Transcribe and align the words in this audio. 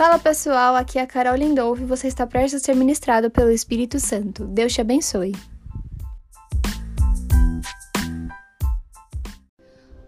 Fala 0.00 0.18
pessoal, 0.18 0.76
aqui 0.76 0.98
é 0.98 1.02
a 1.02 1.06
Carol 1.06 1.36
Lindolfo 1.36 1.82
e 1.82 1.84
você 1.84 2.08
está 2.08 2.26
prestes 2.26 2.62
a 2.62 2.64
ser 2.64 2.74
ministrado 2.74 3.30
pelo 3.30 3.50
Espírito 3.50 4.00
Santo. 4.00 4.46
Deus 4.46 4.72
te 4.72 4.80
abençoe. 4.80 5.32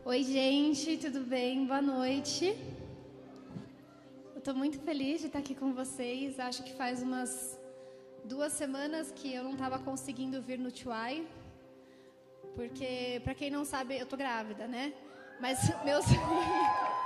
Oi, 0.03 0.23
gente, 0.23 0.97
tudo 0.97 1.21
bem? 1.21 1.67
Boa 1.67 1.83
noite. 1.83 2.57
Eu 4.33 4.39
estou 4.39 4.55
muito 4.55 4.81
feliz 4.81 5.21
de 5.21 5.27
estar 5.27 5.41
aqui 5.41 5.55
com 5.55 5.75
vocês. 5.75 6.41
Acho 6.41 6.63
que 6.63 6.73
faz 6.73 7.03
umas 7.03 7.61
duas 8.25 8.55
semanas 8.55 9.13
que 9.15 9.35
eu 9.35 9.45
não 9.45 9.53
estava 9.53 9.79
conseguindo 9.79 10.41
vir 10.41 10.59
no 10.59 10.73
Tuai, 10.73 11.23
porque, 12.55 13.21
para 13.25 13.35
quem 13.35 13.51
não 13.51 13.63
sabe, 13.63 13.99
eu 13.99 14.07
tô 14.07 14.17
grávida, 14.17 14.67
né? 14.67 14.95
Mas 15.39 15.59
meus. 15.85 16.07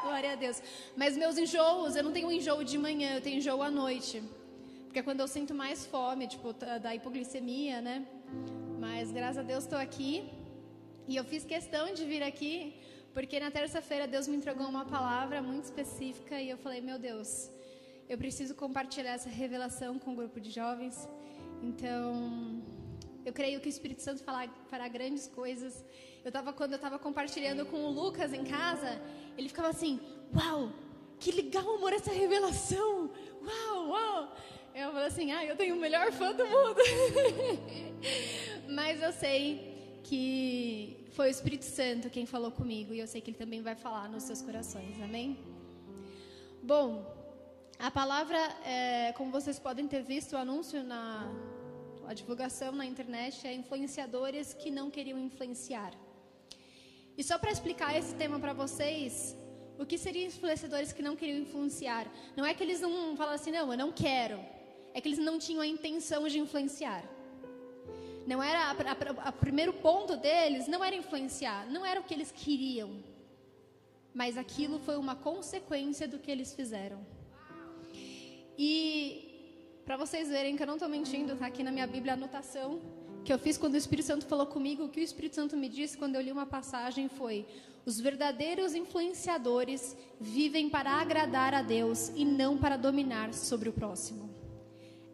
Glória 0.06 0.32
a 0.32 0.38
Deus. 0.44 0.58
Mas 1.00 1.16
meus 1.22 1.36
enjoos, 1.44 1.96
eu 1.96 2.04
não 2.06 2.12
tenho 2.16 2.30
enjoo 2.36 2.62
de 2.72 2.78
manhã, 2.86 3.08
eu 3.16 3.22
tenho 3.26 3.38
enjoo 3.38 3.62
à 3.68 3.70
noite. 3.82 4.16
Porque 4.84 5.00
é 5.00 5.02
quando 5.08 5.20
eu 5.24 5.28
sinto 5.36 5.52
mais 5.62 5.78
fome, 5.92 6.24
tipo, 6.34 6.48
da 6.84 6.90
hipoglicemia, 6.96 7.78
né? 7.88 7.96
Mas 8.84 9.10
graças 9.18 9.38
a 9.42 9.46
Deus 9.52 9.64
estou 9.64 9.80
aqui. 9.86 10.12
E 11.10 11.16
eu 11.20 11.24
fiz 11.32 11.42
questão 11.54 11.84
de 11.96 12.04
vir 12.12 12.22
aqui, 12.30 12.54
porque 13.16 13.38
na 13.44 13.50
terça-feira 13.58 14.06
Deus 14.14 14.26
me 14.30 14.36
entregou 14.36 14.66
uma 14.74 14.84
palavra 14.96 15.42
muito 15.50 15.64
específica 15.70 16.40
e 16.44 16.48
eu 16.54 16.58
falei: 16.64 16.80
Meu 16.80 16.98
Deus, 17.08 17.30
eu 18.08 18.16
preciso 18.24 18.54
compartilhar 18.54 19.14
essa 19.18 19.28
revelação 19.42 19.92
com 19.98 20.12
o 20.12 20.16
grupo 20.20 20.40
de 20.40 20.50
jovens. 20.60 20.96
Então, 21.68 22.02
eu 23.28 23.32
creio 23.32 23.60
que 23.62 23.68
o 23.70 23.74
Espírito 23.76 24.02
Santo 24.08 24.22
fará 24.70 24.88
grandes 24.98 25.26
coisas. 25.40 25.84
Eu 26.26 26.32
tava, 26.32 26.52
quando 26.52 26.72
eu 26.72 26.76
estava 26.76 26.98
compartilhando 26.98 27.64
com 27.66 27.84
o 27.84 27.88
Lucas 27.88 28.32
em 28.32 28.42
casa, 28.42 29.00
ele 29.38 29.48
ficava 29.48 29.68
assim: 29.68 30.00
Uau, 30.34 30.72
que 31.20 31.30
legal, 31.30 31.76
amor, 31.76 31.92
essa 31.92 32.10
revelação! 32.10 33.08
Uau, 33.46 33.90
uau! 33.90 34.36
Eu 34.74 34.90
falei 34.90 35.06
assim: 35.06 35.30
Ah, 35.30 35.44
eu 35.44 35.54
tenho 35.56 35.76
o 35.76 35.78
melhor 35.78 36.10
fã 36.10 36.32
do 36.32 36.44
mundo. 36.44 36.80
Mas 38.68 39.00
eu 39.00 39.12
sei 39.12 40.00
que 40.02 41.06
foi 41.12 41.28
o 41.28 41.30
Espírito 41.30 41.64
Santo 41.64 42.10
quem 42.10 42.26
falou 42.26 42.50
comigo 42.50 42.92
e 42.92 42.98
eu 42.98 43.06
sei 43.06 43.20
que 43.20 43.30
ele 43.30 43.38
também 43.38 43.62
vai 43.62 43.76
falar 43.76 44.08
nos 44.08 44.24
seus 44.24 44.42
corações, 44.42 45.00
amém? 45.00 45.38
Bom, 46.60 47.06
a 47.78 47.88
palavra, 47.88 48.38
é, 48.64 49.12
como 49.12 49.30
vocês 49.30 49.60
podem 49.60 49.86
ter 49.86 50.02
visto 50.02 50.32
o 50.32 50.36
anúncio 50.36 50.82
na 50.82 51.32
a 52.04 52.14
divulgação 52.14 52.72
na 52.72 52.84
internet, 52.84 53.46
é 53.46 53.54
influenciadores 53.54 54.54
que 54.54 54.72
não 54.72 54.90
queriam 54.90 55.18
influenciar. 55.20 55.92
E 57.16 57.24
só 57.24 57.38
para 57.38 57.50
explicar 57.50 57.96
esse 57.96 58.14
tema 58.14 58.38
para 58.38 58.52
vocês, 58.52 59.36
o 59.78 59.86
que 59.86 59.96
seriam 59.96 60.26
influenciadores 60.26 60.92
que 60.92 61.02
não 61.02 61.16
queriam 61.16 61.38
influenciar? 61.38 62.06
Não 62.36 62.44
é 62.44 62.52
que 62.52 62.62
eles 62.62 62.80
não 62.80 63.16
falam 63.16 63.34
assim, 63.34 63.50
não, 63.50 63.72
eu 63.72 63.78
não 63.78 63.90
quero. 63.90 64.38
É 64.92 65.00
que 65.00 65.08
eles 65.08 65.18
não 65.18 65.38
tinham 65.38 65.62
a 65.62 65.66
intenção 65.66 66.26
de 66.28 66.38
influenciar. 66.38 67.02
Não 68.26 68.42
era 68.42 68.74
o 69.28 69.32
primeiro 69.32 69.72
ponto 69.72 70.16
deles 70.16 70.66
não 70.66 70.82
era 70.82 70.96
influenciar, 70.96 71.70
não 71.70 71.86
era 71.86 72.00
o 72.00 72.02
que 72.02 72.12
eles 72.12 72.32
queriam. 72.32 72.90
Mas 74.12 74.36
aquilo 74.36 74.78
foi 74.80 74.96
uma 74.96 75.14
consequência 75.14 76.08
do 76.08 76.18
que 76.18 76.30
eles 76.30 76.52
fizeram. 76.52 77.06
E 78.58 79.80
para 79.84 79.96
vocês 79.96 80.28
verem 80.28 80.56
que 80.56 80.62
eu 80.62 80.66
não 80.66 80.74
estou 80.74 80.88
mentindo, 80.88 81.34
está 81.34 81.46
aqui 81.46 81.62
na 81.62 81.70
minha 81.70 81.86
Bíblia 81.86 82.14
a 82.14 82.16
anotação 82.16 82.80
que 83.26 83.32
eu 83.32 83.38
fiz 83.38 83.58
quando 83.58 83.74
o 83.74 83.76
Espírito 83.76 84.06
Santo 84.06 84.24
falou 84.24 84.46
comigo, 84.46 84.84
o 84.84 84.88
que 84.88 85.00
o 85.00 85.02
Espírito 85.02 85.34
Santo 85.34 85.56
me 85.56 85.68
disse 85.68 85.98
quando 85.98 86.14
eu 86.14 86.22
li 86.22 86.30
uma 86.30 86.46
passagem 86.46 87.08
foi: 87.08 87.44
os 87.84 87.98
verdadeiros 87.98 88.74
influenciadores 88.74 89.96
vivem 90.20 90.70
para 90.70 90.92
agradar 90.92 91.52
a 91.52 91.60
Deus 91.60 92.10
e 92.14 92.24
não 92.24 92.56
para 92.56 92.76
dominar 92.76 93.34
sobre 93.34 93.68
o 93.68 93.72
próximo. 93.72 94.30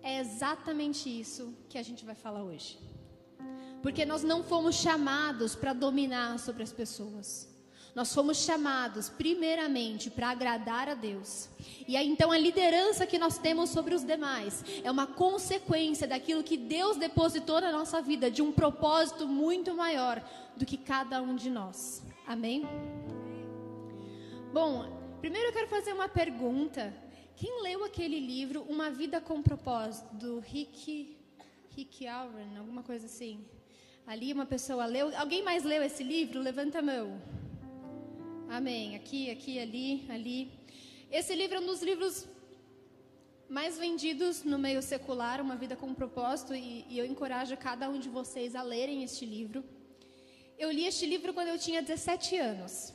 É 0.02 0.18
exatamente 0.20 1.08
isso 1.08 1.54
que 1.70 1.78
a 1.78 1.82
gente 1.82 2.04
vai 2.04 2.14
falar 2.14 2.42
hoje. 2.42 2.78
Porque 3.82 4.04
nós 4.04 4.22
não 4.22 4.44
fomos 4.44 4.76
chamados 4.76 5.54
para 5.54 5.72
dominar 5.72 6.38
sobre 6.38 6.62
as 6.62 6.72
pessoas. 6.72 7.51
Nós 7.94 8.14
fomos 8.14 8.38
chamados, 8.38 9.10
primeiramente, 9.10 10.10
para 10.10 10.30
agradar 10.30 10.88
a 10.88 10.94
Deus. 10.94 11.50
E 11.86 11.94
aí, 11.94 12.08
então, 12.08 12.32
a 12.32 12.38
liderança 12.38 13.06
que 13.06 13.18
nós 13.18 13.36
temos 13.36 13.68
sobre 13.68 13.94
os 13.94 14.02
demais 14.02 14.64
é 14.82 14.90
uma 14.90 15.06
consequência 15.06 16.06
daquilo 16.06 16.42
que 16.42 16.56
Deus 16.56 16.96
depositou 16.96 17.60
na 17.60 17.70
nossa 17.70 18.00
vida, 18.00 18.30
de 18.30 18.40
um 18.40 18.50
propósito 18.50 19.28
muito 19.28 19.74
maior 19.74 20.24
do 20.56 20.64
que 20.64 20.78
cada 20.78 21.20
um 21.20 21.36
de 21.36 21.50
nós. 21.50 22.02
Amém? 22.26 22.66
Bom, 24.54 24.86
primeiro 25.20 25.48
eu 25.48 25.52
quero 25.52 25.68
fazer 25.68 25.92
uma 25.92 26.08
pergunta. 26.08 26.94
Quem 27.36 27.62
leu 27.62 27.84
aquele 27.84 28.20
livro, 28.20 28.62
Uma 28.68 28.90
Vida 28.90 29.20
com 29.20 29.42
Propósito, 29.42 30.14
do 30.14 30.38
Rick, 30.38 31.18
Rick 31.76 32.06
Allen, 32.06 32.56
alguma 32.58 32.82
coisa 32.82 33.04
assim? 33.04 33.44
Ali 34.06 34.32
uma 34.32 34.46
pessoa 34.46 34.86
leu. 34.86 35.14
Alguém 35.16 35.42
mais 35.42 35.62
leu 35.62 35.82
esse 35.82 36.02
livro? 36.02 36.40
Levanta 36.40 36.78
a 36.78 36.82
mão. 36.82 37.20
Amém. 38.58 38.94
Aqui, 38.96 39.30
aqui, 39.30 39.58
ali, 39.58 40.04
ali. 40.10 40.52
Esse 41.10 41.34
livro 41.34 41.56
é 41.56 41.60
um 41.60 41.64
dos 41.64 41.82
livros 41.82 42.28
mais 43.48 43.78
vendidos 43.78 44.44
no 44.44 44.58
meio 44.58 44.82
secular, 44.82 45.40
Uma 45.40 45.56
Vida 45.56 45.74
com 45.74 45.94
Propósito, 45.94 46.54
e, 46.54 46.84
e 46.86 46.98
eu 46.98 47.06
encorajo 47.06 47.56
cada 47.56 47.88
um 47.88 47.98
de 47.98 48.10
vocês 48.10 48.54
a 48.54 48.62
lerem 48.62 49.02
este 49.02 49.24
livro. 49.24 49.64
Eu 50.58 50.70
li 50.70 50.84
este 50.84 51.06
livro 51.06 51.32
quando 51.32 51.48
eu 51.48 51.58
tinha 51.58 51.80
17 51.80 52.36
anos. 52.36 52.92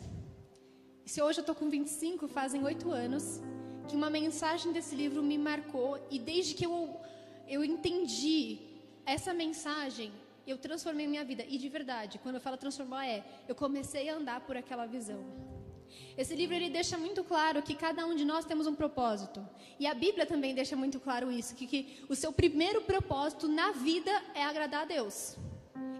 Se 1.07 1.23
hoje 1.23 1.40
eu 1.40 1.41
estou 1.41 1.56
com 1.56 1.72
25, 1.72 2.28
fazem 2.28 2.63
8 2.63 2.91
anos, 2.91 3.41
que 3.88 3.96
uma 3.96 4.12
mensagem 4.12 4.72
desse 4.72 4.94
livro 4.94 5.23
me 5.23 5.40
marcou, 5.40 6.00
e 6.12 6.19
desde 6.19 6.53
que 6.53 6.67
eu, 6.67 7.01
eu 7.47 7.63
entendi 7.63 8.59
essa 9.07 9.34
mensagem, 9.34 10.12
eu 10.47 10.58
transformei 10.58 11.08
minha 11.08 11.24
vida. 11.24 11.44
E 11.47 11.58
de 11.58 11.69
verdade, 11.69 12.19
quando 12.19 12.35
eu 12.35 12.41
falo 12.41 12.58
transformar, 12.58 13.06
é 13.08 13.24
eu 13.47 13.56
comecei 13.56 14.09
a 14.09 14.16
andar 14.16 14.41
por 14.41 14.56
aquela 14.56 14.85
visão. 14.85 15.24
Esse 16.18 16.35
livro 16.35 16.56
ele 16.56 16.69
deixa 16.69 16.97
muito 16.97 17.24
claro 17.24 17.62
que 17.62 17.75
cada 17.75 18.06
um 18.06 18.16
de 18.16 18.25
nós 18.25 18.46
temos 18.46 18.68
um 18.68 18.75
propósito. 18.75 19.47
E 19.80 19.85
a 19.85 19.94
Bíblia 19.94 20.25
também 20.25 20.53
deixa 20.53 20.75
muito 20.75 21.00
claro 21.00 21.31
isso, 21.31 21.56
que, 21.56 21.68
que 21.68 22.06
o 22.09 22.16
seu 22.16 22.31
primeiro 22.31 22.81
propósito 22.81 23.47
na 23.47 23.72
vida 23.72 24.12
é 24.34 24.44
agradar 24.44 24.84
a 24.84 24.85
Deus. 24.85 25.38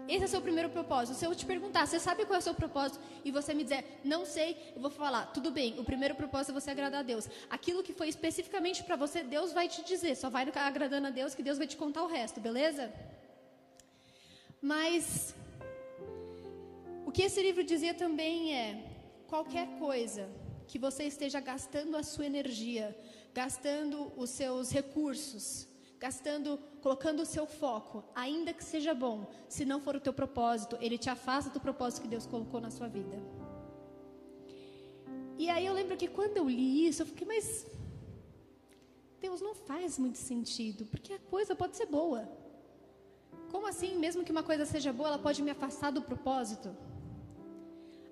Esse 0.08 0.22
é 0.22 0.26
o 0.26 0.28
seu 0.28 0.40
primeiro 0.40 0.70
propósito. 0.70 1.16
Se 1.18 1.26
eu 1.26 1.34
te 1.34 1.44
perguntar, 1.44 1.86
você 1.86 2.00
sabe 2.00 2.24
qual 2.24 2.36
é 2.36 2.38
o 2.38 2.42
seu 2.42 2.54
propósito? 2.54 2.98
E 3.24 3.30
você 3.30 3.52
me 3.52 3.62
dizer, 3.62 4.00
não 4.02 4.24
sei, 4.24 4.56
eu 4.74 4.80
vou 4.80 4.90
falar, 4.90 5.26
tudo 5.26 5.50
bem, 5.50 5.78
o 5.78 5.84
primeiro 5.84 6.14
propósito 6.14 6.50
é 6.50 6.60
você 6.60 6.70
agradar 6.70 7.00
a 7.00 7.02
Deus. 7.02 7.28
Aquilo 7.50 7.82
que 7.82 7.92
foi 7.92 8.08
especificamente 8.08 8.82
para 8.82 8.96
você, 8.96 9.22
Deus 9.22 9.52
vai 9.52 9.68
te 9.68 9.84
dizer. 9.84 10.16
Só 10.16 10.30
vai 10.30 10.50
agradando 10.54 11.08
a 11.08 11.10
Deus 11.10 11.34
que 11.34 11.42
Deus 11.42 11.58
vai 11.58 11.66
te 11.66 11.76
contar 11.76 12.02
o 12.02 12.06
resto, 12.06 12.40
beleza? 12.40 12.90
Mas 14.60 15.34
o 17.06 17.12
que 17.12 17.22
esse 17.22 17.40
livro 17.40 17.62
dizia 17.62 17.94
também 17.94 18.54
é: 18.54 18.84
qualquer 19.26 19.78
coisa 19.78 20.28
que 20.66 20.78
você 20.78 21.04
esteja 21.04 21.40
gastando 21.40 21.96
a 21.96 22.02
sua 22.02 22.26
energia, 22.26 22.96
gastando 23.32 24.12
os 24.16 24.30
seus 24.30 24.70
recursos, 24.70 25.68
gastando, 25.98 26.58
colocando 26.82 27.22
o 27.22 27.26
seu 27.26 27.46
foco, 27.46 28.04
ainda 28.14 28.52
que 28.52 28.62
seja 28.62 28.92
bom, 28.92 29.30
se 29.48 29.64
não 29.64 29.80
for 29.80 29.96
o 29.96 30.00
teu 30.00 30.12
propósito, 30.12 30.76
ele 30.80 30.98
te 30.98 31.08
afasta 31.08 31.50
do 31.50 31.60
propósito 31.60 32.02
que 32.02 32.08
Deus 32.08 32.26
colocou 32.26 32.60
na 32.60 32.70
sua 32.70 32.88
vida. 32.88 33.16
E 35.38 35.48
aí 35.48 35.64
eu 35.64 35.72
lembro 35.72 35.96
que 35.96 36.08
quando 36.08 36.36
eu 36.36 36.48
li 36.48 36.86
isso, 36.86 37.02
eu 37.02 37.06
fiquei, 37.06 37.26
mas 37.26 37.66
Deus 39.20 39.40
não 39.40 39.54
faz 39.54 39.98
muito 39.98 40.18
sentido, 40.18 40.84
porque 40.86 41.12
a 41.12 41.18
coisa 41.18 41.54
pode 41.54 41.76
ser 41.76 41.86
boa. 41.86 42.28
Como 43.50 43.66
assim, 43.66 43.96
mesmo 43.96 44.24
que 44.24 44.32
uma 44.32 44.42
coisa 44.42 44.64
seja 44.64 44.92
boa, 44.92 45.08
ela 45.10 45.18
pode 45.18 45.42
me 45.42 45.50
afastar 45.50 45.90
do 45.90 46.02
propósito? 46.02 46.76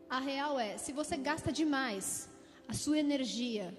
A 0.09 0.19
real 0.21 0.59
é, 0.59 0.79
se 0.79 0.93
você 0.93 1.17
gasta 1.17 1.53
demais 1.53 2.29
a 2.69 2.73
sua 2.73 2.99
energia 2.99 3.77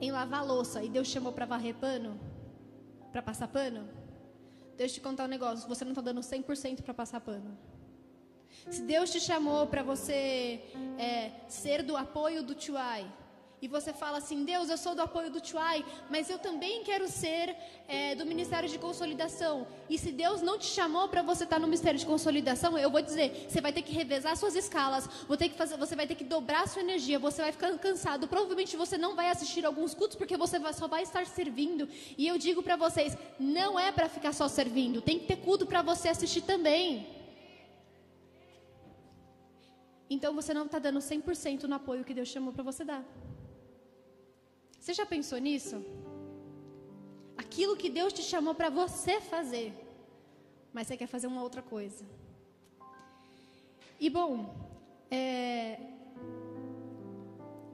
em 0.00 0.10
lavar 0.10 0.44
louça 0.46 0.82
e 0.82 0.88
Deus 0.88 1.08
chamou 1.08 1.32
para 1.32 1.46
varrer 1.46 1.74
pano, 1.74 2.20
para 3.12 3.22
passar 3.22 3.48
pano, 3.48 3.88
Deus 4.76 4.92
te 4.92 5.00
contar 5.00 5.24
um 5.24 5.28
negócio, 5.28 5.68
você 5.68 5.84
não 5.84 5.92
está 5.92 6.02
dando 6.02 6.20
100% 6.20 6.82
para 6.82 6.92
passar 6.92 7.20
pano. 7.20 7.56
Se 8.70 8.82
Deus 8.82 9.10
te 9.10 9.20
chamou 9.20 9.66
para 9.66 9.82
você 9.82 10.62
é, 10.98 11.30
ser 11.48 11.82
do 11.82 11.96
apoio 11.96 12.42
do 12.42 12.54
Tuai, 12.54 13.10
e 13.60 13.68
você 13.68 13.92
fala 13.92 14.18
assim: 14.18 14.44
Deus, 14.44 14.68
eu 14.68 14.76
sou 14.76 14.94
do 14.94 15.02
apoio 15.02 15.30
do 15.30 15.40
Tuai, 15.40 15.84
mas 16.10 16.28
eu 16.28 16.38
também 16.38 16.84
quero 16.84 17.08
ser 17.08 17.56
é, 17.88 18.14
do 18.14 18.26
Ministério 18.26 18.68
de 18.68 18.78
Consolidação. 18.78 19.66
E 19.88 19.96
se 19.96 20.12
Deus 20.12 20.42
não 20.42 20.58
te 20.58 20.66
chamou 20.66 21.08
para 21.08 21.22
você 21.22 21.44
estar 21.44 21.56
tá 21.56 21.60
no 21.60 21.66
Ministério 21.66 21.98
de 21.98 22.04
Consolidação, 22.04 22.76
eu 22.76 22.90
vou 22.90 23.00
dizer: 23.00 23.46
você 23.48 23.60
vai 23.60 23.72
ter 23.72 23.82
que 23.82 23.92
revezar 23.92 24.36
suas 24.36 24.54
escalas, 24.54 25.08
fazer, 25.56 25.76
você 25.76 25.96
vai 25.96 26.06
ter 26.06 26.14
que 26.14 26.24
dobrar 26.24 26.68
sua 26.68 26.82
energia, 26.82 27.18
você 27.18 27.40
vai 27.40 27.52
ficar 27.52 27.76
cansado. 27.78 28.28
Provavelmente 28.28 28.76
você 28.76 28.98
não 28.98 29.14
vai 29.14 29.30
assistir 29.30 29.64
alguns 29.64 29.94
cultos 29.94 30.16
porque 30.16 30.36
você 30.36 30.58
vai, 30.58 30.74
só 30.74 30.86
vai 30.86 31.02
estar 31.02 31.26
servindo. 31.26 31.88
E 32.18 32.26
eu 32.26 32.36
digo 32.36 32.62
para 32.62 32.76
vocês: 32.76 33.16
não 33.38 33.78
é 33.80 33.90
para 33.90 34.08
ficar 34.08 34.32
só 34.32 34.48
servindo, 34.48 35.00
tem 35.00 35.18
que 35.18 35.26
ter 35.26 35.36
culto 35.36 35.64
para 35.66 35.80
você 35.80 36.08
assistir 36.10 36.42
também. 36.42 37.16
Então 40.08 40.34
você 40.34 40.54
não 40.54 40.66
está 40.66 40.78
dando 40.78 41.00
100% 41.00 41.64
no 41.64 41.74
apoio 41.74 42.04
que 42.04 42.14
Deus 42.14 42.28
chamou 42.28 42.52
para 42.52 42.62
você 42.62 42.84
dar. 42.84 43.04
Você 44.86 44.94
já 44.94 45.04
pensou 45.04 45.38
nisso? 45.38 45.84
Aquilo 47.36 47.76
que 47.76 47.90
Deus 47.90 48.12
te 48.12 48.22
chamou 48.22 48.54
para 48.54 48.70
você 48.70 49.20
fazer, 49.20 49.74
mas 50.72 50.86
você 50.86 50.96
quer 50.96 51.08
fazer 51.08 51.26
uma 51.26 51.42
outra 51.42 51.60
coisa. 51.60 52.04
E 53.98 54.08
bom, 54.08 54.32
é... 55.10 55.80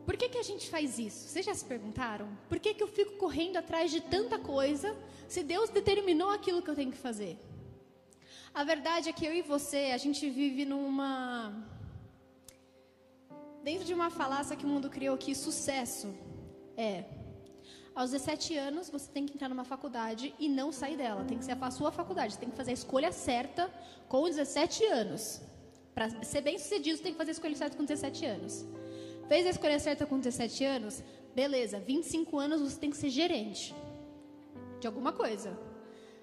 por 0.06 0.16
que, 0.16 0.30
que 0.30 0.38
a 0.38 0.42
gente 0.42 0.70
faz 0.70 0.98
isso? 0.98 1.28
Vocês 1.28 1.44
já 1.44 1.54
se 1.54 1.66
perguntaram? 1.66 2.26
Por 2.48 2.58
que, 2.58 2.72
que 2.72 2.82
eu 2.82 2.88
fico 2.88 3.18
correndo 3.18 3.58
atrás 3.58 3.90
de 3.90 4.00
tanta 4.00 4.38
coisa 4.38 4.96
se 5.28 5.42
Deus 5.42 5.68
determinou 5.68 6.30
aquilo 6.30 6.62
que 6.62 6.70
eu 6.70 6.74
tenho 6.74 6.92
que 6.92 6.96
fazer? 6.96 7.38
A 8.54 8.64
verdade 8.64 9.10
é 9.10 9.12
que 9.12 9.26
eu 9.26 9.34
e 9.34 9.42
você, 9.42 9.90
a 9.92 9.98
gente 9.98 10.30
vive 10.30 10.64
numa. 10.64 11.52
Dentro 13.62 13.84
de 13.84 13.92
uma 13.92 14.08
falácia 14.08 14.56
que 14.56 14.64
o 14.64 14.68
mundo 14.74 14.88
criou 14.88 15.18
que 15.18 15.34
sucesso 15.34 16.31
é. 16.76 17.04
Aos 17.94 18.10
17 18.10 18.56
anos, 18.56 18.88
você 18.88 19.10
tem 19.10 19.26
que 19.26 19.34
entrar 19.34 19.48
numa 19.48 19.64
faculdade 19.64 20.34
e 20.38 20.48
não 20.48 20.72
sair 20.72 20.96
dela. 20.96 21.24
Tem 21.24 21.36
que 21.36 21.44
ser 21.44 21.56
a 21.60 21.70
sua 21.70 21.92
faculdade. 21.92 22.32
Você 22.32 22.40
tem 22.40 22.50
que 22.50 22.56
fazer 22.56 22.70
a 22.70 22.74
escolha 22.74 23.12
certa 23.12 23.70
com 24.08 24.24
17 24.24 24.84
anos. 24.86 25.42
Para 25.94 26.08
ser 26.24 26.40
bem 26.40 26.58
sucedido, 26.58 26.96
você 26.96 27.02
tem 27.02 27.12
que 27.12 27.18
fazer 27.18 27.32
a 27.32 27.32
escolha 27.32 27.54
certa 27.54 27.76
com 27.76 27.84
17 27.84 28.24
anos. 28.24 28.64
Fez 29.28 29.46
a 29.46 29.50
escolha 29.50 29.78
certa 29.78 30.06
com 30.06 30.18
17 30.18 30.64
anos? 30.64 31.02
Beleza, 31.34 31.80
25 31.80 32.38
anos 32.38 32.60
você 32.60 32.78
tem 32.78 32.90
que 32.90 32.96
ser 32.96 33.10
gerente 33.10 33.74
de 34.80 34.86
alguma 34.86 35.12
coisa. 35.12 35.58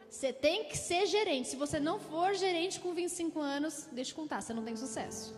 Você 0.09 0.33
tem 0.33 0.65
que 0.65 0.77
ser 0.77 1.05
gerente. 1.05 1.49
Se 1.49 1.55
você 1.55 1.79
não 1.79 1.99
for 1.99 2.33
gerente 2.33 2.79
com 2.79 2.93
25 2.93 3.39
anos, 3.39 3.87
deixa 3.91 4.11
eu 4.11 4.15
contar, 4.15 4.41
você 4.41 4.53
não 4.53 4.63
tem 4.63 4.75
sucesso. 4.75 5.35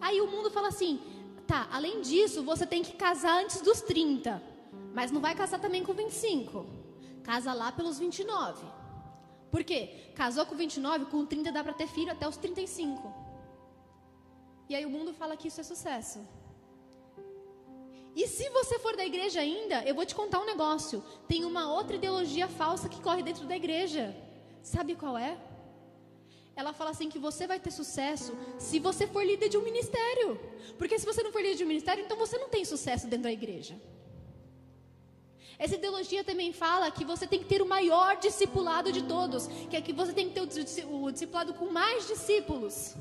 Aí 0.00 0.20
o 0.20 0.26
mundo 0.26 0.50
fala 0.50 0.68
assim: 0.68 1.00
tá, 1.52 1.68
além 1.70 2.00
disso, 2.00 2.42
você 2.42 2.64
tem 2.66 2.82
que 2.82 2.94
casar 2.96 3.42
antes 3.42 3.60
dos 3.60 3.82
30. 3.82 4.42
Mas 4.94 5.10
não 5.10 5.20
vai 5.20 5.34
casar 5.34 5.60
também 5.60 5.84
com 5.84 5.92
25. 5.92 6.64
Casa 7.22 7.52
lá 7.52 7.70
pelos 7.70 7.98
29. 7.98 8.64
Por 9.50 9.62
quê? 9.62 10.12
Casou 10.14 10.46
com 10.46 10.56
29, 10.56 11.04
com 11.06 11.26
30 11.26 11.52
dá 11.52 11.62
para 11.62 11.74
ter 11.74 11.86
filho 11.86 12.10
até 12.10 12.26
os 12.26 12.38
35. 12.38 13.12
E 14.70 14.74
aí 14.74 14.86
o 14.86 14.90
mundo 14.90 15.12
fala 15.12 15.36
que 15.36 15.48
isso 15.48 15.60
é 15.60 15.64
sucesso. 15.64 16.26
E 18.16 18.26
se 18.26 18.48
você 18.48 18.78
for 18.78 18.96
da 18.96 19.04
igreja 19.04 19.40
ainda, 19.40 19.84
eu 19.84 19.94
vou 19.94 20.06
te 20.06 20.14
contar 20.14 20.40
um 20.40 20.46
negócio. 20.46 21.04
Tem 21.28 21.44
uma 21.44 21.70
outra 21.70 21.96
ideologia 21.96 22.48
falsa 22.48 22.88
que 22.88 23.02
corre 23.02 23.22
dentro 23.22 23.46
da 23.46 23.56
igreja. 23.56 24.16
Sabe 24.62 24.94
qual 24.94 25.18
é? 25.18 25.36
Ela 26.54 26.72
fala 26.72 26.90
assim 26.90 27.08
que 27.08 27.18
você 27.18 27.46
vai 27.46 27.58
ter 27.58 27.70
sucesso 27.70 28.36
se 28.58 28.78
você 28.78 29.06
for 29.06 29.24
líder 29.24 29.48
de 29.48 29.56
um 29.56 29.62
ministério. 29.62 30.38
Porque 30.78 30.98
se 30.98 31.06
você 31.06 31.22
não 31.22 31.32
for 31.32 31.40
líder 31.40 31.56
de 31.56 31.64
um 31.64 31.68
ministério, 31.68 32.04
então 32.04 32.16
você 32.16 32.36
não 32.38 32.48
tem 32.48 32.64
sucesso 32.64 33.06
dentro 33.06 33.24
da 33.24 33.32
igreja. 33.32 33.74
Essa 35.58 35.76
ideologia 35.76 36.22
também 36.24 36.52
fala 36.52 36.90
que 36.90 37.04
você 37.04 37.26
tem 37.26 37.38
que 37.38 37.46
ter 37.46 37.62
o 37.62 37.66
maior 37.66 38.16
discipulado 38.16 38.90
de 38.92 39.02
todos, 39.02 39.46
que 39.70 39.76
é 39.76 39.80
que 39.80 39.92
você 39.92 40.12
tem 40.12 40.28
que 40.28 40.34
ter 40.34 40.42
o 40.42 41.10
discipulado 41.10 41.54
com 41.54 41.66
mais 41.70 42.06
discípulos. 42.06 42.96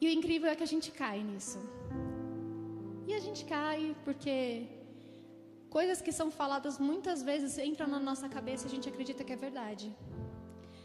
E 0.00 0.06
o 0.06 0.10
incrível 0.10 0.50
é 0.50 0.56
que 0.56 0.62
a 0.62 0.72
gente 0.74 0.90
cai 0.90 1.22
nisso. 1.22 1.58
E 3.06 3.14
a 3.14 3.18
gente 3.18 3.44
cai 3.44 3.96
porque 4.04 4.66
coisas 5.70 6.02
que 6.02 6.12
são 6.12 6.28
faladas 6.30 6.78
muitas 6.78 7.22
vezes 7.22 7.56
entram 7.58 7.86
na 7.86 8.00
nossa 8.00 8.28
cabeça 8.28 8.64
e 8.64 8.68
a 8.68 8.74
gente 8.74 8.88
acredita 8.88 9.24
que 9.24 9.32
é 9.32 9.36
verdade. 9.36 9.86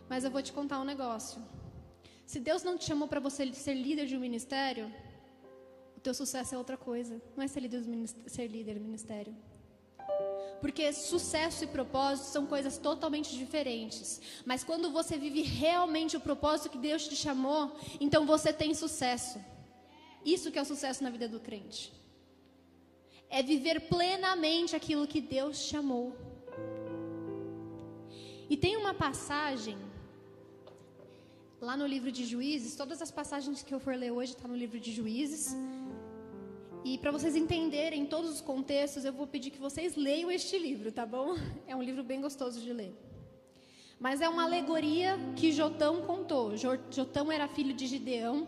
Mas 0.07 0.23
eu 0.23 0.31
vou 0.31 0.41
te 0.41 0.53
contar 0.53 0.79
um 0.79 0.85
negócio. 0.93 1.41
Se 2.25 2.39
Deus 2.39 2.63
não 2.63 2.77
te 2.77 2.85
chamou 2.85 3.07
para 3.07 3.19
você 3.19 3.51
ser 3.53 3.73
líder 3.73 4.05
de 4.05 4.15
um 4.15 4.19
ministério, 4.19 4.91
o 5.97 5.99
teu 5.99 6.13
sucesso 6.13 6.53
é 6.53 6.57
outra 6.57 6.77
coisa. 6.77 7.21
Não 7.35 7.43
é 7.43 7.47
ser 7.47 7.61
líder, 7.61 7.83
ser 8.27 8.47
líder 8.47 8.75
do 8.75 8.85
ministério. 8.89 9.35
Porque 10.61 10.91
sucesso 10.93 11.63
e 11.63 11.67
propósito 11.67 12.27
são 12.27 12.45
coisas 12.45 12.77
totalmente 12.77 13.35
diferentes. 13.35 14.21
Mas 14.45 14.63
quando 14.63 14.91
você 14.91 15.17
vive 15.17 15.41
realmente 15.41 16.15
o 16.17 16.19
propósito 16.19 16.69
que 16.69 16.77
Deus 16.77 17.07
te 17.07 17.15
chamou, 17.15 17.75
então 17.99 18.25
você 18.25 18.53
tem 18.53 18.73
sucesso. 18.73 19.39
Isso 20.23 20.51
que 20.51 20.57
é 20.57 20.61
o 20.61 20.65
sucesso 20.65 21.03
na 21.03 21.09
vida 21.09 21.27
do 21.27 21.39
crente. 21.39 21.93
É 23.29 23.41
viver 23.41 23.81
plenamente 23.81 24.75
aquilo 24.75 25.07
que 25.07 25.19
Deus 25.19 25.57
chamou. 25.57 26.15
E 28.49 28.55
tem 28.55 28.77
uma 28.77 28.93
passagem 28.93 29.77
lá 31.59 31.75
no 31.75 31.87
livro 31.87 32.11
de 32.11 32.23
Juízes, 32.25 32.75
todas 32.75 33.01
as 33.01 33.09
passagens 33.09 33.63
que 33.63 33.73
eu 33.73 33.79
for 33.79 33.95
ler 33.95 34.11
hoje 34.11 34.31
estão 34.31 34.43
tá 34.43 34.47
no 34.49 34.55
livro 34.55 34.79
de 34.79 34.91
Juízes. 34.91 35.55
E 36.83 36.99
para 36.99 37.09
vocês 37.09 37.35
entenderem 37.35 38.05
todos 38.05 38.29
os 38.29 38.41
contextos, 38.41 39.03
eu 39.05 39.11
vou 39.11 39.25
pedir 39.25 39.49
que 39.49 39.57
vocês 39.57 39.95
leiam 39.95 40.29
este 40.29 40.59
livro, 40.59 40.91
tá 40.91 41.05
bom? 41.05 41.35
É 41.65 41.75
um 41.75 41.81
livro 41.81 42.03
bem 42.03 42.21
gostoso 42.21 42.61
de 42.61 42.71
ler. 42.71 42.93
Mas 43.99 44.21
é 44.21 44.29
uma 44.29 44.43
alegoria 44.43 45.17
que 45.35 45.51
Jotão 45.51 46.01
contou. 46.03 46.55
Jotão 46.55 47.31
era 47.31 47.47
filho 47.47 47.73
de 47.73 47.87
Gideão. 47.87 48.47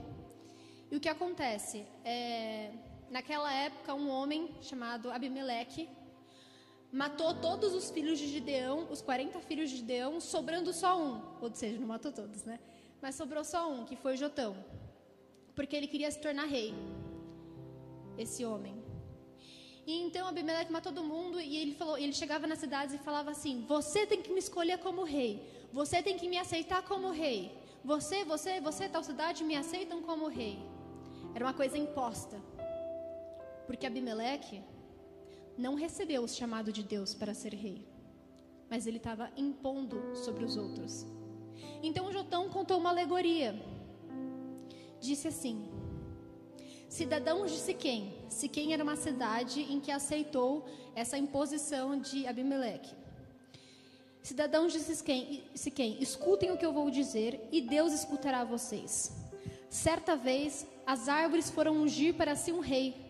E 0.92 0.96
o 0.96 1.00
que 1.00 1.10
acontece? 1.10 1.84
É, 2.06 2.72
naquela 3.10 3.52
época, 3.54 3.94
um 3.94 4.10
homem 4.10 4.50
chamado 4.62 5.12
Abimeleque 5.12 5.90
matou 6.92 7.34
todos 7.36 7.74
os 7.74 7.90
filhos 7.92 8.18
de 8.18 8.28
Gideão, 8.28 8.88
os 8.90 9.02
40 9.02 9.40
filhos 9.42 9.70
de 9.70 9.78
Gideão, 9.78 10.20
sobrando 10.20 10.72
só 10.74 11.00
um. 11.00 11.22
Ou 11.42 11.54
seja, 11.54 11.80
não 11.80 11.88
matou 11.88 12.12
todos, 12.12 12.44
né? 12.44 12.60
Mas 13.02 13.16
sobrou 13.16 13.44
só 13.44 13.72
um, 13.72 13.86
que 13.86 13.96
foi 13.96 14.18
Jotão. 14.18 14.56
Porque 15.56 15.76
ele 15.76 15.88
queria 15.88 16.10
se 16.10 16.20
tornar 16.20 16.46
rei 16.46 16.74
esse 18.18 18.46
homem. 18.46 18.76
E 19.86 20.02
então 20.02 20.28
Abimeleque 20.28 20.72
matou 20.72 20.92
todo 20.92 21.06
mundo 21.06 21.40
e 21.40 21.56
ele 21.58 21.74
falou, 21.74 21.98
ele 21.98 22.14
chegava 22.14 22.46
nas 22.46 22.60
cidades 22.60 22.94
e 22.94 22.98
falava 22.98 23.32
assim: 23.32 23.64
"Você 23.68 24.06
tem 24.06 24.22
que 24.22 24.32
me 24.32 24.40
escolher 24.40 24.80
como 24.80 25.04
rei. 25.04 25.42
Você 25.72 26.02
tem 26.02 26.18
que 26.18 26.28
me 26.28 26.38
aceitar 26.38 26.82
como 26.84 27.10
rei. 27.12 27.52
Você, 27.84 28.26
você, 28.26 28.60
você 28.60 28.90
tal 28.90 29.04
cidade 29.04 29.44
me 29.44 29.56
aceitam 29.56 30.02
como 30.02 30.28
rei." 30.28 30.60
Era 31.34 31.46
uma 31.46 31.54
coisa 31.54 31.78
imposta. 31.78 32.42
Porque 33.68 33.86
Abimeleque 33.86 34.64
não 35.58 35.76
recebeu 35.76 36.24
o 36.24 36.28
chamado 36.28 36.72
de 36.72 36.82
Deus 36.82 37.14
para 37.14 37.34
ser 37.34 37.54
rei, 37.54 37.86
mas 38.70 38.88
ele 38.88 38.98
estava 38.98 39.30
impondo 39.38 40.16
sobre 40.16 40.44
os 40.44 40.58
outros. 40.58 41.06
Então 41.84 42.12
Jotão 42.12 42.50
contou 42.50 42.80
uma 42.80 42.90
alegoria. 42.90 43.54
Disse 45.00 45.28
assim: 45.28 45.70
Cidadãos 46.90 47.52
de 47.52 47.58
Siquém. 47.58 48.14
Siquém 48.30 48.74
era 48.74 48.84
uma 48.84 48.96
cidade 48.96 49.62
em 49.62 49.80
que 49.80 49.92
aceitou 49.92 50.66
essa 50.96 51.18
imposição 51.18 52.00
de 52.00 52.26
Abimeleque. 52.26 52.96
Cidadãos 54.22 54.74
de 54.74 54.80
Siquém, 54.80 56.02
escutem 56.02 56.52
o 56.52 56.58
que 56.58 56.66
eu 56.66 56.74
vou 56.74 56.90
dizer 56.90 57.48
e 57.52 57.62
Deus 57.62 57.94
escutará 57.94 58.44
vocês. 58.44 59.16
Certa 59.70 60.16
vez, 60.16 60.68
as 60.86 61.08
árvores 61.08 61.50
foram 61.50 61.78
ungir 61.78 62.14
para 62.14 62.36
si 62.36 62.52
um 62.52 62.60
rei. 62.60 63.07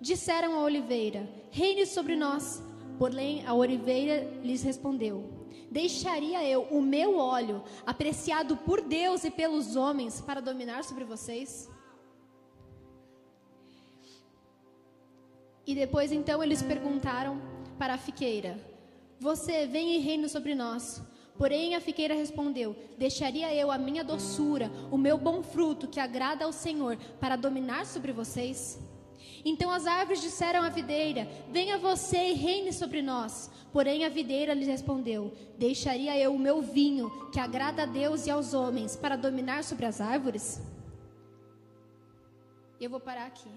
Disseram 0.00 0.54
à 0.58 0.62
oliveira: 0.62 1.28
Reine 1.50 1.86
sobre 1.86 2.14
nós. 2.16 2.62
Porém, 2.98 3.46
a 3.46 3.54
oliveira 3.54 4.24
lhes 4.42 4.62
respondeu: 4.62 5.38
Deixaria 5.70 6.42
eu 6.44 6.62
o 6.70 6.80
meu 6.80 7.18
óleo, 7.18 7.62
apreciado 7.86 8.56
por 8.56 8.80
Deus 8.80 9.24
e 9.24 9.30
pelos 9.30 9.76
homens, 9.76 10.20
para 10.20 10.40
dominar 10.40 10.84
sobre 10.84 11.04
vocês? 11.04 11.68
E 15.66 15.74
depois 15.74 16.10
então 16.10 16.42
eles 16.42 16.62
perguntaram 16.62 17.40
para 17.78 17.94
a 17.94 17.98
fiqueira: 17.98 18.58
Você 19.20 19.66
vem 19.66 19.96
e 19.96 19.98
reina 19.98 20.28
sobre 20.28 20.54
nós. 20.54 21.02
Porém 21.36 21.74
a 21.74 21.80
fiqueira 21.80 22.14
respondeu: 22.14 22.74
Deixaria 22.96 23.54
eu 23.54 23.70
a 23.70 23.78
minha 23.78 24.02
doçura, 24.02 24.72
o 24.90 24.96
meu 24.96 25.18
bom 25.18 25.42
fruto 25.42 25.86
que 25.86 26.00
agrada 26.00 26.44
ao 26.44 26.52
Senhor, 26.52 26.96
para 27.20 27.36
dominar 27.36 27.84
sobre 27.84 28.12
vocês? 28.12 28.78
Então 29.44 29.70
as 29.70 29.86
árvores 29.86 30.20
disseram 30.20 30.62
à 30.62 30.68
videira: 30.68 31.28
Venha 31.50 31.78
você 31.78 32.30
e 32.30 32.34
reine 32.34 32.72
sobre 32.72 33.02
nós. 33.02 33.50
Porém 33.72 34.04
a 34.04 34.08
videira 34.08 34.54
lhes 34.54 34.66
respondeu: 34.66 35.32
Deixaria 35.56 36.18
eu 36.18 36.34
o 36.34 36.38
meu 36.38 36.62
vinho, 36.62 37.10
que 37.30 37.40
agrada 37.40 37.82
a 37.82 37.86
Deus 37.86 38.26
e 38.26 38.30
aos 38.30 38.54
homens, 38.54 38.96
para 38.96 39.16
dominar 39.16 39.64
sobre 39.64 39.86
as 39.86 40.00
árvores? 40.00 40.60
Eu 42.80 42.90
vou 42.90 43.00
parar 43.00 43.26
aqui. 43.26 43.50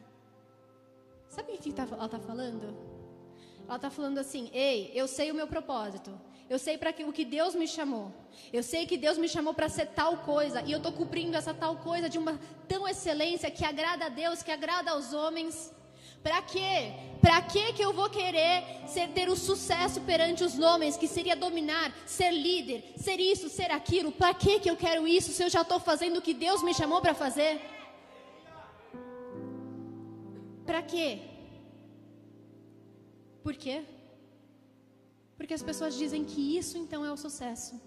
Sabe 1.28 1.54
o 1.54 1.58
que 1.58 1.72
tá, 1.72 1.88
ela 1.90 2.06
está 2.06 2.20
falando? 2.20 2.76
Ela 3.66 3.76
está 3.78 3.90
falando 3.90 4.18
assim: 4.18 4.50
Ei, 4.52 4.92
eu 4.94 5.08
sei 5.08 5.32
o 5.32 5.36
meu 5.36 5.48
propósito. 5.48 6.12
Eu 6.52 6.60
sei 6.60 6.78
para 6.78 6.94
o 7.10 7.14
que 7.18 7.24
Deus 7.24 7.54
me 7.56 7.66
chamou. 7.66 8.08
Eu 8.52 8.62
sei 8.62 8.82
que 8.86 8.98
Deus 9.04 9.18
me 9.18 9.30
chamou 9.34 9.54
para 9.54 9.70
ser 9.76 9.86
tal 10.00 10.18
coisa. 10.32 10.62
E 10.68 10.72
eu 10.74 10.80
estou 10.80 10.92
cumprindo 10.92 11.38
essa 11.38 11.54
tal 11.54 11.78
coisa 11.78 12.10
de 12.14 12.18
uma 12.24 12.34
tão 12.68 12.82
excelência 12.86 13.50
que 13.50 13.64
agrada 13.64 14.08
a 14.08 14.10
Deus, 14.10 14.44
que 14.44 14.52
agrada 14.52 14.92
aos 14.92 15.14
homens. 15.14 15.74
Para 16.22 16.42
quê? 16.42 16.74
Para 17.22 17.42
que 17.42 17.72
que 17.72 17.82
eu 17.82 17.94
vou 17.94 18.10
querer 18.10 18.56
ser, 18.86 19.08
ter 19.18 19.30
o 19.30 19.38
sucesso 19.38 20.02
perante 20.02 20.44
os 20.44 20.60
homens, 20.60 20.98
que 20.98 21.08
seria 21.08 21.38
dominar, 21.38 21.88
ser 22.06 22.32
líder, 22.32 22.84
ser 22.98 23.18
isso, 23.32 23.48
ser 23.48 23.72
aquilo? 23.72 24.12
Para 24.12 24.34
que 24.34 24.60
que 24.60 24.70
eu 24.70 24.76
quero 24.76 25.08
isso 25.08 25.32
se 25.32 25.42
eu 25.42 25.50
já 25.50 25.62
estou 25.62 25.80
fazendo 25.80 26.18
o 26.18 26.22
que 26.22 26.34
Deus 26.34 26.62
me 26.62 26.74
chamou 26.74 27.00
para 27.00 27.14
fazer? 27.14 27.62
Para 30.66 30.82
quê? 30.82 31.10
Por 33.42 33.56
quê? 33.56 33.78
Porque 35.42 35.56
as 35.56 35.64
pessoas 35.64 35.96
dizem 35.96 36.24
que 36.24 36.56
isso 36.56 36.78
então 36.78 37.04
é 37.04 37.12
o 37.12 37.18
sucesso. 37.18 37.82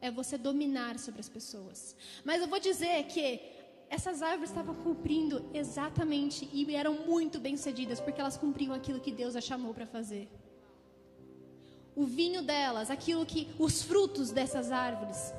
É 0.00 0.10
você 0.10 0.38
dominar 0.38 0.98
sobre 0.98 1.20
as 1.20 1.28
pessoas. 1.28 1.94
Mas 2.24 2.40
eu 2.40 2.48
vou 2.48 2.58
dizer 2.58 3.04
que 3.04 3.38
essas 3.90 4.22
árvores 4.22 4.48
estavam 4.48 4.74
cumprindo 4.76 5.44
exatamente 5.52 6.48
e 6.50 6.74
eram 6.74 6.94
muito 6.94 7.38
bem-sucedidas 7.38 8.00
porque 8.00 8.18
elas 8.18 8.38
cumpriam 8.38 8.72
aquilo 8.72 8.98
que 8.98 9.12
Deus 9.12 9.36
as 9.36 9.44
chamou 9.44 9.74
para 9.74 9.84
fazer. 9.84 10.26
O 11.94 12.06
vinho 12.06 12.40
delas, 12.42 12.90
aquilo 12.90 13.26
que 13.26 13.46
os 13.58 13.82
frutos 13.82 14.30
dessas 14.30 14.72
árvores 14.72 15.34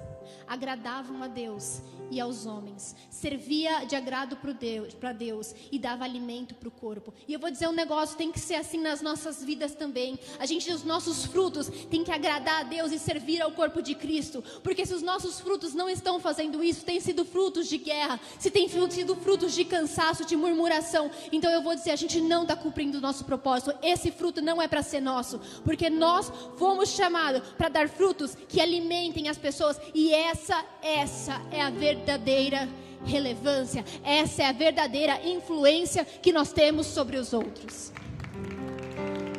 agradavam 0.45 1.23
a 1.23 1.27
Deus 1.27 1.81
e 2.09 2.19
aos 2.19 2.45
homens, 2.45 2.95
servia 3.09 3.85
de 3.85 3.95
agrado 3.95 4.37
para 4.37 4.53
Deus, 4.53 4.93
Deus 5.17 5.53
e 5.71 5.79
dava 5.79 6.03
alimento 6.03 6.55
para 6.55 6.67
o 6.67 6.71
corpo. 6.71 7.13
E 7.27 7.33
eu 7.33 7.39
vou 7.39 7.49
dizer 7.49 7.67
um 7.67 7.73
negócio, 7.73 8.17
tem 8.17 8.31
que 8.31 8.39
ser 8.39 8.55
assim 8.55 8.79
nas 8.79 9.01
nossas 9.01 9.43
vidas 9.43 9.73
também. 9.75 10.19
A 10.39 10.45
gente, 10.45 10.71
os 10.71 10.83
nossos 10.83 11.25
frutos, 11.25 11.69
tem 11.89 12.03
que 12.03 12.11
agradar 12.11 12.61
a 12.61 12.63
Deus 12.63 12.91
e 12.91 12.99
servir 12.99 13.41
ao 13.41 13.51
corpo 13.51 13.81
de 13.81 13.95
Cristo, 13.95 14.43
porque 14.63 14.85
se 14.85 14.93
os 14.93 15.01
nossos 15.01 15.39
frutos 15.39 15.73
não 15.73 15.89
estão 15.89 16.19
fazendo 16.19 16.63
isso, 16.63 16.85
tem 16.85 16.99
sido 16.99 17.25
frutos 17.25 17.67
de 17.67 17.77
guerra, 17.77 18.19
se 18.39 18.49
tem 18.49 18.67
sido 18.67 19.15
frutos 19.15 19.53
de 19.53 19.65
cansaço, 19.65 20.25
de 20.25 20.35
murmuração, 20.35 21.09
então 21.31 21.51
eu 21.51 21.61
vou 21.61 21.75
dizer, 21.75 21.91
a 21.91 21.95
gente 21.95 22.21
não 22.21 22.43
está 22.43 22.55
cumprindo 22.55 22.97
o 22.97 23.01
nosso 23.01 23.25
propósito. 23.25 23.73
Esse 23.81 24.11
fruto 24.11 24.41
não 24.41 24.61
é 24.61 24.67
para 24.67 24.81
ser 24.81 25.01
nosso, 25.01 25.39
porque 25.63 25.89
nós 25.89 26.31
fomos 26.57 26.89
chamados 26.89 27.41
para 27.57 27.69
dar 27.69 27.89
frutos 27.89 28.35
que 28.47 28.61
alimentem 28.61 29.29
as 29.29 29.37
pessoas 29.37 29.79
e 29.93 30.13
essa, 30.13 30.63
essa 30.81 31.41
é 31.51 31.61
a 31.61 31.69
verdadeira 31.97 32.69
relevância, 33.05 33.83
essa 34.03 34.43
é 34.43 34.45
a 34.47 34.51
verdadeira 34.51 35.21
influência 35.27 36.05
que 36.05 36.31
nós 36.31 36.51
temos 36.51 36.87
sobre 36.87 37.17
os 37.17 37.33
outros. 37.33 37.91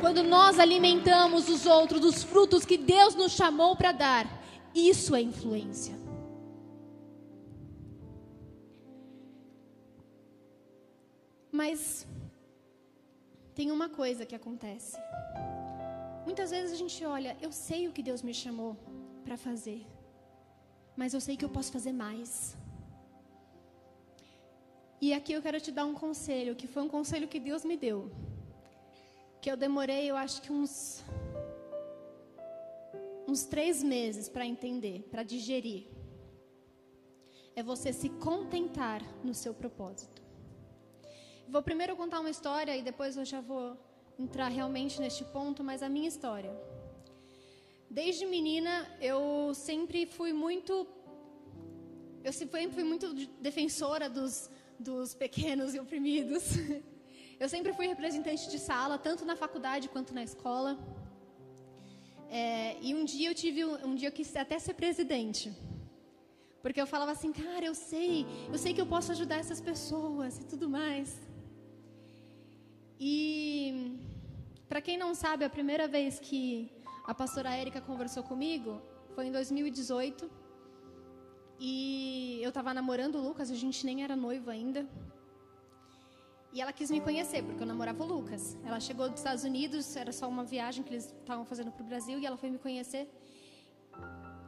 Quando 0.01 0.23
nós 0.23 0.59
alimentamos 0.59 1.49
os 1.49 1.67
outros 1.67 2.01
dos 2.01 2.23
frutos 2.23 2.65
que 2.65 2.77
Deus 2.77 3.15
nos 3.15 3.33
chamou 3.33 3.77
para 3.77 3.93
dar, 3.93 4.27
isso 4.75 5.15
é 5.15 5.21
influência. 5.21 5.99
Mas 11.51 12.07
tem 13.55 13.73
uma 13.73 13.89
coisa 13.89 14.25
que 14.25 14.37
acontece. 14.37 14.97
Muitas 16.25 16.51
vezes 16.51 16.73
a 16.73 16.77
gente 16.77 17.05
olha, 17.05 17.37
eu 17.43 17.51
sei 17.51 17.89
o 17.89 17.93
que 17.93 18.03
Deus 18.03 18.23
me 18.23 18.33
chamou 18.33 18.77
para 19.25 19.37
fazer 19.37 19.85
mas 20.99 21.15
eu 21.15 21.21
sei 21.21 21.37
que 21.37 21.45
eu 21.45 21.53
posso 21.57 21.71
fazer 21.71 21.93
mais. 21.93 22.31
E 25.01 25.13
aqui 25.17 25.33
eu 25.33 25.41
quero 25.41 25.61
te 25.61 25.71
dar 25.71 25.85
um 25.85 25.95
conselho, 25.95 26.57
que 26.61 26.67
foi 26.67 26.83
um 26.83 26.89
conselho 26.89 27.29
que 27.33 27.39
Deus 27.39 27.65
me 27.65 27.77
deu. 27.77 28.11
Que 29.41 29.49
eu 29.53 29.57
demorei, 29.57 30.11
eu 30.11 30.17
acho 30.17 30.43
que 30.43 30.53
uns 30.53 31.05
uns 33.29 33.45
três 33.45 33.81
meses 33.95 34.29
para 34.29 34.45
entender, 34.45 35.07
para 35.13 35.23
digerir. 35.23 35.87
É 37.55 37.63
você 37.63 37.93
se 37.93 38.09
contentar 38.27 39.01
no 39.23 39.35
seu 39.43 39.55
propósito. 39.55 40.21
Vou 41.47 41.63
primeiro 41.63 41.95
contar 41.95 42.19
uma 42.21 42.31
história 42.37 42.77
e 42.77 42.83
depois 42.83 43.17
eu 43.17 43.25
já 43.25 43.41
vou 43.41 43.77
entrar 44.19 44.49
realmente 44.49 45.01
neste 45.01 45.25
ponto, 45.37 45.63
mas 45.63 45.81
a 45.81 45.89
minha 45.89 46.09
história. 46.09 46.53
Desde 47.91 48.27
menina, 48.27 48.87
eu 49.01 49.55
sempre 49.55 50.05
fui 50.05 50.33
muito. 50.33 50.87
Eu 52.23 52.33
sempre 52.33 52.71
fui 52.71 52.85
muito 52.85 53.15
defensora 53.41 54.11
dos, 54.11 54.51
dos 54.79 55.15
pequenos 55.15 55.75
e 55.75 55.81
oprimidos. 55.81 56.45
Eu 57.41 57.49
sempre 57.49 57.73
fui 57.73 57.87
representante 57.87 58.51
de 58.51 58.59
sala, 58.59 58.99
tanto 58.99 59.25
na 59.25 59.37
faculdade 59.37 59.89
quanto 59.89 60.13
na 60.13 60.25
escola. 60.25 60.77
É, 62.29 62.77
e 62.83 62.93
um 62.97 63.05
dia 63.05 63.29
eu 63.31 63.35
tive 63.43 63.65
um, 63.65 63.95
dia 63.95 64.09
eu 64.09 64.13
quis 64.13 64.35
até 64.35 64.59
ser 64.59 64.75
presidente. 64.75 65.53
Porque 66.61 66.81
eu 66.81 66.87
falava 66.87 67.13
assim, 67.13 67.33
cara, 67.33 67.65
eu 67.65 67.77
sei, 67.77 68.27
eu 68.53 68.59
sei 68.59 68.75
que 68.75 68.81
eu 68.81 68.87
posso 68.87 69.13
ajudar 69.13 69.37
essas 69.37 69.61
pessoas 69.61 70.39
e 70.39 70.45
tudo 70.47 70.69
mais. 70.69 71.17
E 72.99 73.97
para 74.69 74.83
quem 74.83 74.99
não 74.99 75.15
sabe, 75.15 75.45
a 75.45 75.51
primeira 75.51 75.87
vez 75.87 76.19
que 76.19 76.73
a 77.09 77.15
pastora 77.15 77.57
Érica 77.57 77.81
conversou 77.81 78.23
comigo, 78.23 78.83
foi 79.15 79.25
em 79.29 79.33
2018. 79.33 80.31
E 81.59 82.39
eu 82.43 82.51
estava 82.51 82.75
namorando 82.75 83.15
o 83.15 83.23
Lucas, 83.27 83.51
a 83.51 83.55
gente 83.55 83.87
nem 83.87 84.05
era 84.05 84.15
noivo 84.15 84.51
ainda. 84.51 84.87
E 86.53 86.61
ela 86.61 86.71
quis 86.71 86.91
me 86.91 87.01
conhecer, 87.01 87.43
porque 87.43 87.63
eu 87.63 87.67
namorava 87.67 88.05
o 88.05 88.07
Lucas. 88.07 88.59
Ela 88.63 88.79
chegou 88.79 89.09
dos 89.09 89.21
Estados 89.21 89.43
Unidos, 89.43 89.97
era 89.97 90.13
só 90.13 90.29
uma 90.29 90.45
viagem 90.45 90.85
que 90.85 90.91
eles 90.91 91.07
estavam 91.07 91.47
fazendo 91.47 91.73
para 91.73 91.83
o 91.83 91.87
Brasil, 91.87 92.19
e 92.19 92.27
ela 92.27 92.37
foi 92.37 92.51
me 92.51 92.59
conhecer. 92.59 93.11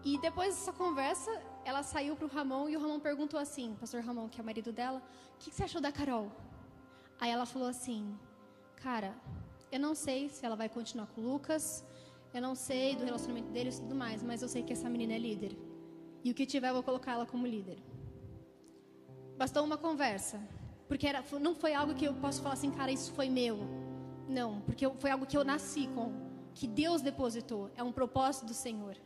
E 0.05 0.19
depois 0.21 0.55
dessa 0.55 0.73
conversa, 0.73 1.31
ela 1.64 1.83
saiu 1.83 2.14
para 2.14 2.26
o 2.26 2.29
Ramon, 2.29 2.69
e 2.69 2.76
o 2.76 2.81
Ramon 2.81 3.00
perguntou 3.00 3.40
assim, 3.40 3.75
pastor 3.81 4.02
Ramon, 4.02 4.29
que 4.29 4.38
é 4.38 4.43
o 4.43 4.45
marido 4.45 4.71
dela, 4.71 5.02
o 5.35 5.38
que, 5.38 5.49
que 5.49 5.57
você 5.57 5.64
achou 5.64 5.81
da 5.81 5.90
Carol? 5.90 6.31
Aí 7.19 7.31
ela 7.31 7.47
falou 7.47 7.69
assim, 7.69 8.14
cara, 8.76 9.14
eu 9.73 9.81
não 9.81 9.95
sei 9.95 10.29
se 10.29 10.45
ela 10.45 10.57
vai 10.57 10.69
continuar 10.69 11.07
com 11.07 11.23
o 11.23 11.25
Lucas, 11.25 11.83
eu 12.33 12.41
não 12.41 12.55
sei 12.55 12.95
do 12.97 13.05
relacionamento 13.05 13.51
deles 13.51 13.79
e 13.79 13.83
tudo 13.83 13.95
mais, 13.95 14.23
mas 14.23 14.43
eu 14.43 14.49
sei 14.49 14.63
que 14.63 14.73
essa 14.73 14.89
menina 14.89 15.15
é 15.15 15.19
líder. 15.19 15.57
E 16.23 16.31
o 16.31 16.35
que 16.35 16.47
tiver, 16.47 16.69
eu 16.69 16.75
vou 16.75 16.83
colocar 16.83 17.13
ela 17.13 17.27
como 17.27 17.47
líder. 17.47 17.79
Bastou 19.37 19.65
uma 19.65 19.79
conversa. 19.79 20.41
Porque 20.87 21.07
era, 21.07 21.25
não 21.41 21.55
foi 21.55 21.73
algo 21.73 21.95
que 21.95 22.05
eu 22.05 22.15
posso 22.15 22.43
falar 22.43 22.55
assim, 22.55 22.71
cara, 22.71 22.91
isso 22.91 23.13
foi 23.13 23.29
meu. 23.29 23.59
Não, 24.29 24.61
porque 24.61 24.89
foi 24.99 25.11
algo 25.11 25.27
que 25.27 25.37
eu 25.37 25.45
nasci 25.45 25.89
com. 25.95 26.13
Que 26.55 26.67
Deus 26.67 27.01
depositou. 27.01 27.71
É 27.77 27.83
um 27.83 27.93
propósito 27.93 28.47
do 28.47 28.55
Senhor. 28.55 28.97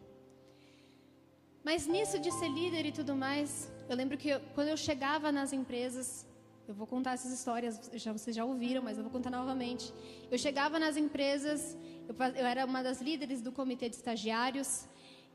Mas 1.62 1.86
nisso 1.86 2.18
de 2.18 2.30
ser 2.32 2.48
líder 2.48 2.84
e 2.86 2.92
tudo 2.92 3.14
mais, 3.14 3.72
eu 3.88 3.96
lembro 3.96 4.18
que 4.18 4.28
eu, 4.28 4.40
quando 4.54 4.68
eu 4.68 4.76
chegava 4.76 5.32
nas 5.32 5.52
empresas, 5.52 6.26
eu 6.66 6.74
vou 6.74 6.86
contar 6.86 7.12
essas 7.12 7.32
histórias, 7.32 7.78
já, 7.94 8.12
vocês 8.12 8.34
já 8.34 8.44
ouviram, 8.44 8.82
mas 8.82 8.96
eu 8.96 9.04
vou 9.04 9.12
contar 9.12 9.30
novamente. 9.30 9.92
Eu 10.30 10.38
chegava 10.38 10.78
nas 10.78 10.96
empresas 10.96 11.76
eu, 12.08 12.14
eu 12.36 12.46
era 12.46 12.64
uma 12.64 12.82
das 12.82 13.00
líderes 13.00 13.40
do 13.40 13.50
comitê 13.52 13.88
de 13.88 13.96
estagiários 13.96 14.86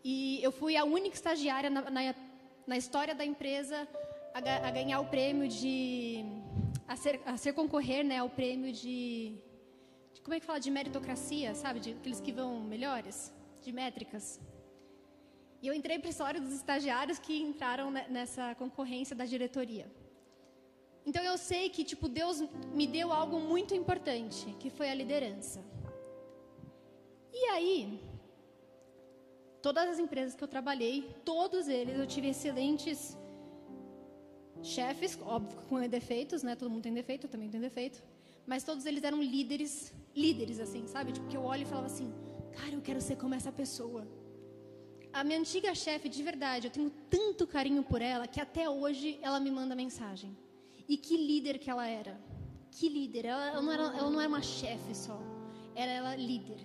e 0.03 0.41
eu 0.43 0.51
fui 0.51 0.77
a 0.77 0.83
única 0.83 1.15
estagiária 1.15 1.69
na, 1.69 1.89
na, 1.89 2.15
na 2.67 2.77
história 2.77 3.15
da 3.15 3.25
empresa 3.25 3.88
a, 4.33 4.67
a, 4.67 4.71
ganhar 4.71 5.00
o 5.00 5.05
prêmio 5.05 5.48
de 5.48 6.24
a 6.88 6.95
ser, 6.95 7.19
a 7.25 7.36
ser 7.38 7.53
concorrer, 7.53 8.03
né, 8.03 8.17
ao 8.17 8.29
prêmio 8.29 8.71
de, 8.71 9.36
de, 10.13 10.21
como 10.21 10.33
é 10.36 10.39
que 10.39 10.45
fala 10.45 10.59
de 10.59 10.71
meritocracia, 10.71 11.53
sabe, 11.53 11.79
de 11.79 11.91
aqueles 11.91 12.19
que 12.19 12.31
vão 12.31 12.59
melhores, 12.62 13.33
de 13.62 13.71
métricas. 13.71 14.39
E 15.62 15.67
eu 15.67 15.74
entrei 15.74 16.00
para 16.00 16.07
a 16.07 16.12
história 16.12 16.39
dos 16.39 16.53
estagiários 16.53 17.19
que 17.19 17.39
entraram 17.41 17.91
nessa 17.91 18.55
concorrência 18.55 19.15
da 19.15 19.25
diretoria. 19.25 19.91
Então 21.05 21.23
eu 21.23 21.37
sei 21.37 21.69
que 21.69 21.83
tipo 21.83 22.07
Deus 22.07 22.43
me 22.73 22.85
deu 22.85 23.11
algo 23.11 23.39
muito 23.39 23.73
importante, 23.73 24.55
que 24.59 24.69
foi 24.69 24.89
a 24.89 24.93
liderança. 24.93 25.63
E 27.33 27.45
aí, 27.45 27.99
todas 29.61 29.87
as 29.89 29.99
empresas 29.99 30.35
que 30.35 30.43
eu 30.43 30.47
trabalhei, 30.47 31.09
todos 31.23 31.67
eles 31.67 31.97
eu 31.97 32.07
tive 32.07 32.29
excelentes 32.29 33.17
chefes, 34.61 35.17
óbvio 35.21 35.57
com 35.69 35.87
defeitos, 35.87 36.43
né? 36.43 36.55
Todo 36.55 36.69
mundo 36.69 36.83
tem 36.83 36.93
defeito, 36.93 37.27
eu 37.27 37.29
também 37.29 37.49
tenho 37.49 37.63
defeito. 37.63 38.03
Mas 38.45 38.63
todos 38.63 38.85
eles 38.85 39.03
eram 39.03 39.21
líderes, 39.21 39.93
líderes 40.15 40.59
assim, 40.59 40.87
sabe? 40.87 41.11
Tipo, 41.11 41.27
que 41.27 41.37
eu 41.37 41.43
olho 41.43 41.63
e 41.63 41.65
falava 41.65 41.87
assim, 41.87 42.11
cara, 42.57 42.73
eu 42.73 42.81
quero 42.81 42.99
ser 42.99 43.15
como 43.15 43.35
essa 43.35 43.51
pessoa. 43.51 44.07
A 45.11 45.23
minha 45.23 45.39
antiga 45.39 45.73
chefe, 45.73 46.07
de 46.09 46.21
verdade, 46.21 46.67
eu 46.67 46.71
tenho 46.71 46.89
tanto 47.09 47.47
carinho 47.47 47.83
por 47.83 48.01
ela 48.01 48.27
que 48.27 48.39
até 48.39 48.69
hoje 48.69 49.19
ela 49.21 49.39
me 49.39 49.51
manda 49.51 49.75
mensagem. 49.75 50.35
E 50.89 50.98
que 50.98 51.15
líder 51.15 51.60
que 51.60 51.69
ela 51.69 51.88
era. 51.88 52.19
Que 52.72 52.89
líder. 52.89 53.25
Ela, 53.25 53.46
ela 53.51 53.62
não, 53.62 53.72
era, 53.72 53.84
ela 54.00 54.10
não 54.10 54.19
era 54.19 54.29
uma 54.36 54.41
chefe 54.41 54.93
só. 54.96 55.17
Era 55.75 55.91
ela 55.91 56.15
líder. 56.15 56.60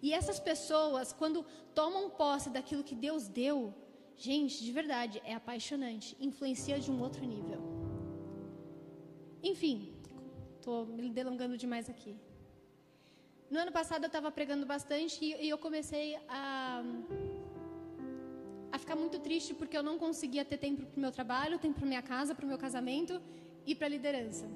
E 0.00 0.12
essas 0.12 0.38
pessoas, 0.38 1.12
quando 1.12 1.44
tomam 1.74 2.10
posse 2.10 2.48
daquilo 2.48 2.84
que 2.84 2.94
Deus 2.94 3.26
deu, 3.26 3.74
gente, 4.16 4.62
de 4.62 4.70
verdade, 4.70 5.20
é 5.24 5.34
apaixonante. 5.34 6.16
Influencia 6.20 6.78
de 6.78 6.90
um 6.92 7.00
outro 7.00 7.24
nível. 7.24 7.60
Enfim, 9.42 9.92
estou 10.56 10.86
me 10.86 11.10
delongando 11.10 11.56
demais 11.58 11.90
aqui. 11.90 12.16
No 13.50 13.58
ano 13.58 13.72
passado 13.72 14.04
eu 14.04 14.06
estava 14.06 14.30
pregando 14.30 14.64
bastante 14.64 15.24
e, 15.24 15.48
eu 15.48 15.58
comecei 15.58 16.16
a, 16.28 16.82
a 18.74 18.78
ficar 18.84 18.96
muito 18.96 19.18
triste 19.26 19.50
porque 19.58 19.76
eu 19.78 19.84
não 19.88 19.96
conseguia 20.04 20.44
ter 20.50 20.58
tempo 20.66 20.82
para 20.90 20.98
o 20.98 21.02
meu 21.04 21.12
trabalho, 21.18 21.60
tempo 21.64 21.76
para 21.78 21.88
minha 21.92 22.02
casa, 22.12 22.34
para 22.34 22.44
o 22.46 22.48
meu 22.52 22.58
casamento 22.66 23.14
e 23.64 23.72
para 23.72 23.86
a 23.86 23.92
liderança. 23.96 24.46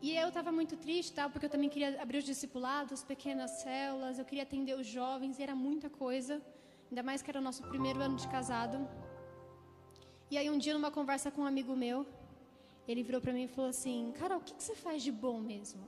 E 0.00 0.14
eu 0.22 0.28
estava 0.28 0.52
muito 0.58 0.76
triste, 0.84 1.12
tá? 1.18 1.24
porque 1.28 1.46
eu 1.46 1.50
também 1.54 1.68
queria 1.68 2.00
abrir 2.00 2.18
os 2.18 2.28
discipulados, 2.32 3.02
pequenas 3.02 3.50
células, 3.62 4.20
eu 4.20 4.24
queria 4.24 4.44
atender 4.44 4.74
os 4.82 4.86
jovens, 4.86 5.40
e 5.40 5.42
era 5.42 5.56
muita 5.56 5.90
coisa. 5.90 6.40
Ainda 6.88 7.02
mais 7.08 7.22
que 7.22 7.28
era 7.32 7.40
o 7.40 7.42
nosso 7.48 7.64
primeiro 7.72 8.00
ano 8.00 8.14
de 8.22 8.28
casado. 8.28 8.78
E 10.30 10.38
aí 10.38 10.48
um 10.48 10.58
dia, 10.58 10.74
numa 10.74 10.92
conversa 10.92 11.32
com 11.32 11.42
um 11.42 11.50
amigo 11.54 11.74
meu, 11.74 12.06
ele 12.86 13.02
virou 13.02 13.20
para 13.20 13.32
mim 13.32 13.44
e 13.46 13.48
falou 13.48 13.70
assim: 13.70 14.12
Carol, 14.20 14.38
o 14.38 14.44
que, 14.46 14.54
que 14.54 14.62
você 14.62 14.76
faz 14.76 15.02
de 15.02 15.10
bom 15.10 15.40
mesmo? 15.40 15.82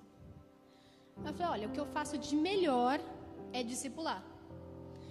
Eu 1.25 1.33
falei: 1.33 1.53
Olha, 1.55 1.69
o 1.69 1.71
que 1.71 1.81
eu 1.85 1.87
faço 1.87 2.19
de 2.19 2.35
melhor 2.35 2.99
é 3.53 3.63
discipular. 3.63 4.21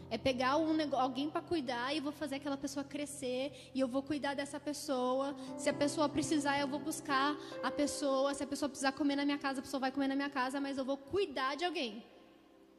É 0.09 0.17
pegar 0.17 0.57
um, 0.57 0.75
alguém 0.95 1.29
para 1.29 1.41
cuidar 1.41 1.95
e 1.95 1.99
vou 1.99 2.11
fazer 2.11 2.35
aquela 2.35 2.57
pessoa 2.57 2.83
crescer 2.83 3.71
e 3.73 3.79
eu 3.79 3.87
vou 3.87 4.01
cuidar 4.01 4.33
dessa 4.33 4.59
pessoa. 4.59 5.35
Se 5.57 5.69
a 5.69 5.73
pessoa 5.73 6.09
precisar, 6.09 6.59
eu 6.59 6.67
vou 6.67 6.79
buscar 6.79 7.37
a 7.61 7.71
pessoa. 7.71 8.33
Se 8.33 8.43
a 8.43 8.47
pessoa 8.47 8.69
precisar 8.69 8.91
comer 8.93 9.15
na 9.15 9.25
minha 9.25 9.37
casa, 9.37 9.59
a 9.59 9.63
pessoa 9.63 9.79
vai 9.79 9.91
comer 9.91 10.07
na 10.07 10.15
minha 10.15 10.29
casa, 10.29 10.59
mas 10.59 10.77
eu 10.77 10.85
vou 10.85 10.97
cuidar 10.97 11.55
de 11.55 11.65
alguém. 11.65 12.03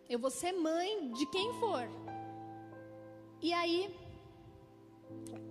Eu 0.08 0.18
vou 0.18 0.30
ser 0.30 0.52
mãe 0.52 1.12
de 1.12 1.24
quem 1.26 1.52
for. 1.54 1.88
E 3.40 3.52
aí, 3.52 3.94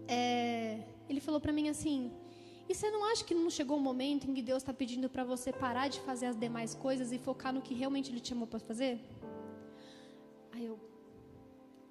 é, 0.08 0.84
ele 1.08 1.22
falou 1.22 1.40
para 1.40 1.54
mim 1.54 1.70
assim: 1.70 2.12
e 2.70 2.76
você 2.76 2.92
não 2.92 3.04
acha 3.04 3.24
que 3.24 3.34
não 3.34 3.50
chegou 3.50 3.78
o 3.78 3.82
momento 3.82 4.30
em 4.30 4.34
que 4.34 4.44
Deus 4.44 4.62
está 4.62 4.72
pedindo 4.72 5.10
para 5.10 5.24
você 5.24 5.52
parar 5.52 5.88
de 5.88 6.00
fazer 6.02 6.28
as 6.28 6.38
demais 6.38 6.76
coisas 6.76 7.12
e 7.12 7.18
focar 7.18 7.52
no 7.52 7.64
que 7.64 7.74
realmente 7.74 8.12
Ele 8.12 8.20
te 8.20 8.30
chamou 8.30 8.46
para 8.46 8.60
fazer? 8.60 9.00
Aí 10.52 10.66
eu, 10.66 10.80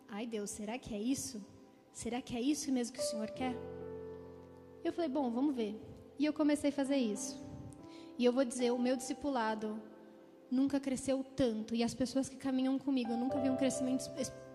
ai 0.09 0.27
Deus, 0.27 0.51
será 0.51 0.79
que 0.79 0.95
é 0.95 1.01
isso? 1.01 1.45
Será 1.93 2.21
que 2.21 2.37
é 2.37 2.41
isso 2.41 2.73
mesmo 2.73 2.95
que 2.95 3.01
o 3.01 3.05
Senhor 3.05 3.31
quer? 3.31 3.55
Eu 4.85 4.93
falei, 4.93 5.11
bom, 5.11 5.31
vamos 5.31 5.55
ver. 5.55 5.81
E 6.19 6.25
eu 6.25 6.33
comecei 6.33 6.71
a 6.71 6.73
fazer 6.73 6.97
isso. 6.97 7.41
E 8.17 8.25
eu 8.25 8.33
vou 8.33 8.45
dizer, 8.45 8.71
o 8.73 8.79
meu 8.79 8.97
discipulado 8.97 9.81
nunca 10.51 10.81
cresceu 10.81 11.23
tanto. 11.37 11.75
E 11.75 11.83
as 11.83 11.95
pessoas 11.95 12.29
que 12.29 12.37
caminham 12.37 12.79
comigo, 12.79 13.13
eu 13.13 13.17
nunca 13.17 13.39
vi 13.39 13.51
um 13.51 13.57
crescimento 13.57 14.05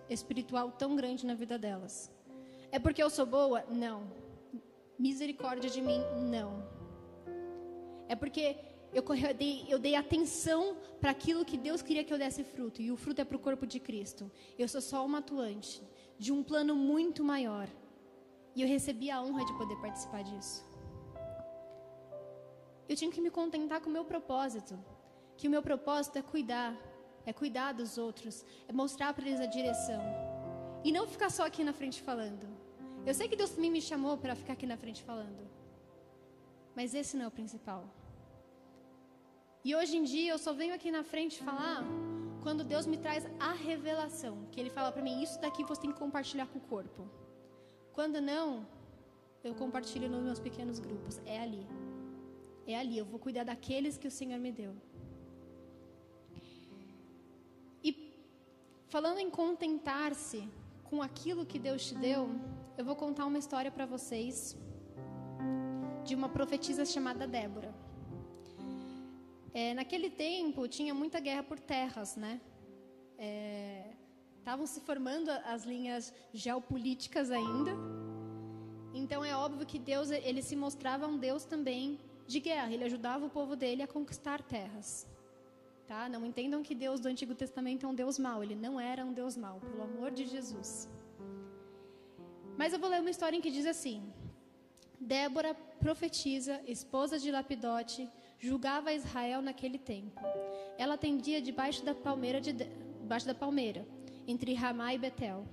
espiritual 0.08 0.72
tão 0.72 0.96
grande 0.96 1.24
na 1.26 1.34
vida 1.34 1.58
delas. 1.58 2.10
É 2.70 2.78
porque 2.78 3.02
eu 3.02 3.08
sou 3.08 3.26
boa? 3.26 3.64
Não 3.70 4.24
misericórdia 4.98 5.70
de 5.70 5.80
mim, 5.80 6.00
não. 6.30 6.62
É 8.08 8.14
porque 8.14 8.56
eu, 8.94 9.02
eu, 9.02 9.34
dei, 9.34 9.66
eu 9.68 9.78
dei 9.78 9.94
atenção 9.96 10.76
para 11.00 11.10
aquilo 11.10 11.44
que 11.44 11.56
Deus 11.56 11.82
queria 11.82 12.04
que 12.04 12.14
eu 12.14 12.18
desse 12.18 12.44
fruto, 12.44 12.80
e 12.80 12.90
o 12.90 12.96
fruto 12.96 13.20
é 13.20 13.24
para 13.24 13.36
o 13.36 13.40
corpo 13.40 13.66
de 13.66 13.80
Cristo. 13.80 14.30
Eu 14.58 14.68
sou 14.68 14.80
só 14.80 15.04
uma 15.04 15.18
atuante 15.18 15.82
de 16.18 16.32
um 16.32 16.42
plano 16.42 16.74
muito 16.76 17.24
maior, 17.24 17.68
e 18.54 18.62
eu 18.62 18.68
recebi 18.68 19.10
a 19.10 19.20
honra 19.20 19.44
de 19.44 19.52
poder 19.54 19.76
participar 19.76 20.22
disso. 20.22 20.64
Eu 22.88 22.96
tinha 22.96 23.10
que 23.10 23.20
me 23.20 23.30
contentar 23.30 23.80
com 23.80 23.90
o 23.90 23.92
meu 23.92 24.04
propósito, 24.04 24.78
que 25.36 25.48
o 25.48 25.50
meu 25.50 25.62
propósito 25.62 26.18
é 26.18 26.22
cuidar, 26.22 26.76
é 27.26 27.32
cuidar 27.32 27.72
dos 27.72 27.98
outros, 27.98 28.44
é 28.68 28.72
mostrar 28.72 29.12
para 29.12 29.26
eles 29.26 29.40
a 29.40 29.46
direção, 29.46 30.02
e 30.84 30.92
não 30.92 31.06
ficar 31.06 31.30
só 31.30 31.44
aqui 31.44 31.64
na 31.64 31.72
frente 31.72 32.00
falando. 32.00 32.46
Eu 33.04 33.12
sei 33.12 33.28
que 33.28 33.36
Deus 33.36 33.50
também 33.50 33.70
me 33.70 33.82
chamou 33.82 34.16
para 34.16 34.34
ficar 34.34 34.52
aqui 34.52 34.66
na 34.66 34.76
frente 34.76 35.02
falando. 35.02 35.42
Mas 36.74 36.94
esse 36.94 37.16
não 37.16 37.24
é 37.24 37.28
o 37.28 37.30
principal. 37.30 37.84
E 39.64 39.74
hoje 39.74 39.96
em 39.96 40.04
dia 40.04 40.30
eu 40.32 40.38
só 40.38 40.52
venho 40.52 40.74
aqui 40.74 40.90
na 40.90 41.02
frente 41.02 41.42
falar 41.42 41.82
quando 42.42 42.62
Deus 42.62 42.86
me 42.86 42.98
traz 43.04 43.26
a 43.40 43.52
revelação, 43.52 44.34
que 44.52 44.60
Ele 44.60 44.68
fala 44.68 44.92
para 44.92 45.02
mim: 45.02 45.22
isso 45.22 45.40
daqui 45.40 45.64
você 45.64 45.80
tem 45.82 45.92
que 45.92 45.98
compartilhar 45.98 46.46
com 46.46 46.58
o 46.58 46.66
corpo. 46.74 47.08
Quando 47.96 48.20
não, 48.20 48.66
eu 49.42 49.54
compartilho 49.54 50.08
nos 50.08 50.22
meus 50.22 50.40
pequenos 50.46 50.78
grupos. 50.78 51.18
É 51.24 51.38
ali. 51.40 51.66
É 52.66 52.78
ali. 52.78 52.98
Eu 52.98 53.06
vou 53.06 53.18
cuidar 53.18 53.44
daqueles 53.44 53.96
que 53.96 54.08
o 54.08 54.10
Senhor 54.10 54.38
me 54.38 54.52
deu. 54.52 54.74
E 57.82 57.90
falando 58.88 59.18
em 59.18 59.30
contentar-se 59.30 60.46
com 60.90 61.00
aquilo 61.00 61.46
que 61.46 61.58
Deus 61.58 61.86
te 61.88 61.94
deu, 61.94 62.28
eu 62.76 62.84
vou 62.84 62.96
contar 62.96 63.24
uma 63.24 63.38
história 63.38 63.70
para 63.70 63.86
vocês 63.86 64.56
de 66.04 66.14
uma 66.14 66.28
profetisa 66.28 66.84
chamada 66.84 67.26
Débora. 67.26 67.72
É, 69.54 69.72
naquele 69.72 70.10
tempo 70.10 70.66
tinha 70.66 70.92
muita 70.92 71.20
guerra 71.20 71.44
por 71.44 71.60
terras, 71.60 72.16
né? 72.16 72.40
Estavam 74.40 74.64
é, 74.64 74.66
se 74.66 74.80
formando 74.80 75.30
as 75.30 75.64
linhas 75.64 76.12
geopolíticas 76.32 77.30
ainda. 77.30 77.70
Então 78.92 79.24
é 79.24 79.36
óbvio 79.36 79.64
que 79.64 79.78
Deus 79.78 80.10
ele 80.10 80.42
se 80.42 80.56
mostrava 80.56 81.06
um 81.06 81.16
Deus 81.16 81.44
também 81.44 82.00
de 82.26 82.40
guerra. 82.40 82.72
Ele 82.72 82.82
ajudava 82.82 83.24
o 83.26 83.30
povo 83.30 83.54
dele 83.54 83.82
a 83.82 83.86
conquistar 83.86 84.42
terras. 84.42 85.08
Tá? 85.86 86.08
Não 86.08 86.26
entendam 86.26 86.60
que 86.62 86.74
Deus 86.74 86.98
do 86.98 87.08
Antigo 87.08 87.34
Testamento 87.34 87.86
é 87.86 87.88
um 87.88 87.94
Deus 87.94 88.18
mau. 88.18 88.42
Ele 88.42 88.56
não 88.56 88.80
era 88.80 89.04
um 89.04 89.12
Deus 89.12 89.36
mau, 89.36 89.60
pelo 89.60 89.82
amor 89.82 90.10
de 90.10 90.26
Jesus. 90.26 90.88
Mas 92.56 92.72
eu 92.72 92.80
vou 92.80 92.90
ler 92.90 93.00
uma 93.00 93.10
história 93.10 93.36
em 93.36 93.40
que 93.40 93.52
diz 93.52 93.66
assim: 93.66 94.12
Débora, 94.98 95.54
profetiza, 95.78 96.60
esposa 96.66 97.18
de 97.18 97.30
Lapidote, 97.30 98.10
julgava 98.44 98.92
Israel 98.92 99.40
naquele 99.40 99.78
tempo. 99.78 100.20
Ela 100.76 100.94
atendia 100.94 101.40
debaixo 101.40 101.84
da 101.84 101.94
palmeira, 101.94 102.40
de, 102.40 102.52
debaixo 102.52 103.26
da 103.26 103.34
palmeira 103.34 103.86
entre 104.26 104.52
Ramá 104.54 104.92
e 104.94 104.98
Betel, 104.98 105.46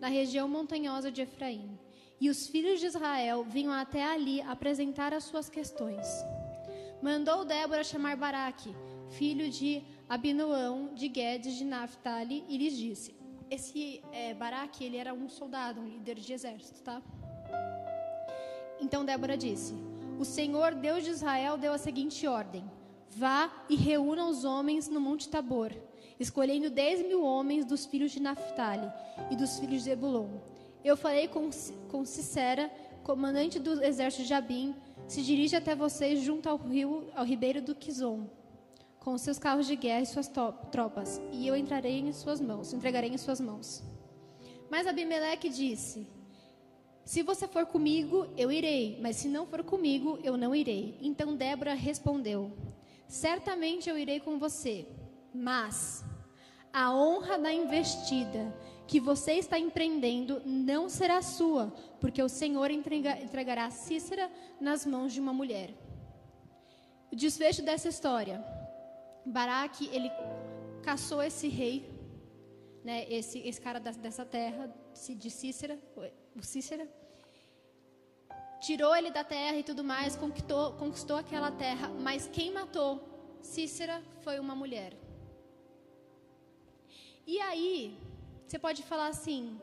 na 0.00 0.08
região 0.08 0.46
montanhosa 0.48 1.10
de 1.10 1.22
Efraim. 1.22 1.78
E 2.20 2.28
os 2.28 2.46
filhos 2.46 2.80
de 2.80 2.86
Israel 2.86 3.44
vinham 3.44 3.72
até 3.72 4.04
ali 4.04 4.40
apresentar 4.42 5.12
as 5.14 5.24
suas 5.24 5.48
questões. 5.48 6.06
Mandou 7.02 7.44
Débora 7.44 7.82
chamar 7.82 8.16
Baraque, 8.16 8.74
filho 9.10 9.50
de 9.50 9.82
Abinoão, 10.08 10.94
de 10.94 11.08
Guedes, 11.08 11.56
de 11.56 11.64
Naphtali, 11.64 12.44
e 12.48 12.56
lhes 12.56 12.76
disse: 12.76 13.14
esse 13.50 14.02
é, 14.12 14.34
Baraque, 14.34 14.84
ele 14.84 14.96
era 14.96 15.12
um 15.12 15.28
soldado, 15.28 15.80
um 15.80 15.88
líder 15.88 16.16
de 16.16 16.32
exército, 16.32 16.82
tá? 16.82 17.02
Então 18.80 19.04
Débora 19.04 19.36
disse: 19.36 19.74
O 20.18 20.24
Senhor, 20.24 20.74
Deus 20.74 21.04
de 21.04 21.10
Israel, 21.10 21.56
deu 21.58 21.72
a 21.72 21.78
seguinte 21.78 22.26
ordem: 22.26 22.64
Vá 23.10 23.50
e 23.68 23.76
reúna 23.76 24.26
os 24.26 24.44
homens 24.44 24.88
no 24.88 25.00
Monte 25.00 25.28
Tabor, 25.28 25.72
escolhendo 26.18 26.70
dez 26.70 27.04
mil 27.06 27.22
homens 27.24 27.64
dos 27.64 27.86
filhos 27.86 28.12
de 28.12 28.20
Naphtali 28.20 28.90
e 29.30 29.36
dos 29.36 29.58
filhos 29.58 29.84
de 29.84 29.90
Ebulon. 29.90 30.38
Eu 30.84 30.96
falei 30.96 31.28
com, 31.28 31.50
com 31.88 32.04
Cicera, 32.04 32.70
comandante 33.02 33.58
do 33.58 33.82
exército 33.82 34.22
de 34.22 34.28
Jabim, 34.28 34.74
se 35.08 35.22
dirige 35.22 35.56
até 35.56 35.74
vocês 35.74 36.20
junto 36.20 36.48
ao 36.48 36.56
rio, 36.56 37.08
ao 37.14 37.24
ribeiro 37.24 37.60
do 37.62 37.74
Quizon 37.74 38.28
com 39.04 39.18
seus 39.18 39.38
carros 39.38 39.66
de 39.66 39.76
guerra 39.76 40.00
e 40.00 40.06
suas 40.06 40.30
tropas, 40.72 41.20
e 41.30 41.46
eu 41.46 41.54
entrarei 41.54 42.00
em 42.00 42.10
suas 42.10 42.40
mãos, 42.40 42.72
entregarei 42.72 43.10
em 43.10 43.18
suas 43.18 43.38
mãos. 43.38 43.84
Mas 44.70 44.86
Abimeleque 44.86 45.50
disse: 45.50 46.06
Se 47.04 47.22
você 47.22 47.46
for 47.46 47.66
comigo, 47.66 48.26
eu 48.36 48.50
irei, 48.50 48.98
mas 49.00 49.16
se 49.16 49.28
não 49.28 49.46
for 49.46 49.62
comigo, 49.62 50.18
eu 50.22 50.36
não 50.36 50.54
irei. 50.54 50.96
Então 51.00 51.36
Débora 51.36 51.74
respondeu: 51.74 52.50
Certamente 53.06 53.90
eu 53.90 53.98
irei 53.98 54.20
com 54.20 54.38
você, 54.38 54.86
mas 55.34 56.04
a 56.72 56.94
honra 56.94 57.38
da 57.38 57.52
investida 57.52 58.54
que 58.86 58.98
você 58.98 59.34
está 59.34 59.58
empreendendo 59.58 60.42
não 60.44 60.88
será 60.88 61.20
sua, 61.22 61.72
porque 62.00 62.22
o 62.22 62.28
Senhor 62.28 62.70
entrega, 62.70 63.22
entregará 63.22 63.70
Cícera 63.70 64.30
nas 64.60 64.84
mãos 64.84 65.12
de 65.12 65.20
uma 65.20 65.32
mulher. 65.32 65.74
O 67.12 67.16
desfecho 67.16 67.62
dessa 67.62 67.88
história 67.88 68.44
Baraque, 69.24 69.88
ele 69.90 70.10
caçou 70.82 71.22
esse 71.22 71.48
rei, 71.48 71.90
né, 72.84 73.06
esse, 73.10 73.38
esse 73.38 73.58
cara 73.60 73.80
da, 73.80 73.90
dessa 73.90 74.24
terra, 74.24 74.72
de 75.16 75.30
Cícera, 75.30 75.78
o 76.36 76.42
Cícera, 76.42 76.88
tirou 78.60 78.94
ele 78.96 79.10
da 79.10 79.22
terra 79.22 79.56
e 79.56 79.62
tudo 79.62 79.84
mais, 79.84 80.16
conquistou, 80.16 80.72
conquistou 80.72 81.16
aquela 81.16 81.50
terra, 81.50 81.88
mas 81.88 82.26
quem 82.26 82.50
matou 82.50 83.02
Cícera 83.42 84.02
foi 84.22 84.38
uma 84.38 84.54
mulher. 84.54 84.96
E 87.26 87.40
aí, 87.40 87.96
você 88.46 88.58
pode 88.58 88.82
falar 88.82 89.08
assim, 89.08 89.60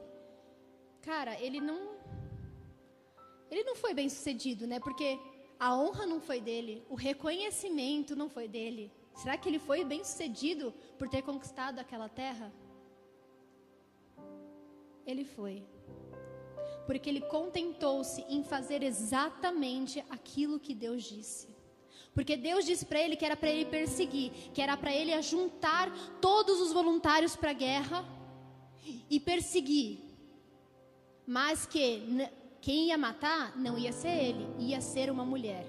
cara, 1.01 1.39
ele 1.39 1.60
não, 1.60 1.95
ele 3.49 3.63
não 3.63 3.75
foi 3.75 3.93
bem 3.93 4.07
sucedido, 4.10 4.65
né? 4.65 4.79
Porque 4.79 5.19
a 5.60 5.75
honra 5.75 6.05
não 6.05 6.19
foi 6.19 6.39
dele, 6.41 6.84
o 6.89 6.95
reconhecimento 6.95 8.15
não 8.15 8.29
foi 8.29 8.47
dele. 8.47 8.91
Será 9.15 9.38
que 9.38 9.49
ele 9.49 9.60
foi 9.60 9.84
bem 9.84 10.03
sucedido 10.03 10.73
por 10.97 11.07
ter 11.10 11.21
conquistado 11.21 11.79
aquela 11.79 12.10
terra? 12.10 12.51
Ele 15.05 15.25
foi. 15.25 15.63
Porque 16.86 17.10
ele 17.10 17.22
contentou-se 17.22 18.22
em 18.28 18.44
fazer 18.44 18.84
exatamente 18.84 20.04
aquilo 20.10 20.60
que 20.60 20.74
Deus 20.74 21.04
disse. 21.04 21.48
Porque 22.13 22.36
Deus 22.36 22.65
disse 22.65 22.86
para 22.86 23.00
ele 23.00 23.15
que 23.15 23.26
era 23.26 23.38
para 23.38 23.50
ele 23.50 23.65
perseguir, 23.65 24.32
que 24.54 24.62
era 24.62 24.76
para 24.76 24.94
ele 24.94 25.20
juntar 25.22 25.89
todos 26.20 26.60
os 26.60 26.74
voluntários 26.74 27.36
para 27.36 27.52
a 27.52 27.54
guerra 27.54 28.06
e 29.10 29.20
perseguir. 29.20 30.00
Mas 31.26 31.65
que 31.65 32.04
quem 32.60 32.88
ia 32.88 32.98
matar 32.98 33.58
não 33.58 33.78
ia 33.78 33.94
ser 33.94 34.10
ele, 34.10 34.48
ia 34.60 34.82
ser 34.82 35.10
uma 35.10 35.24
mulher. 35.24 35.65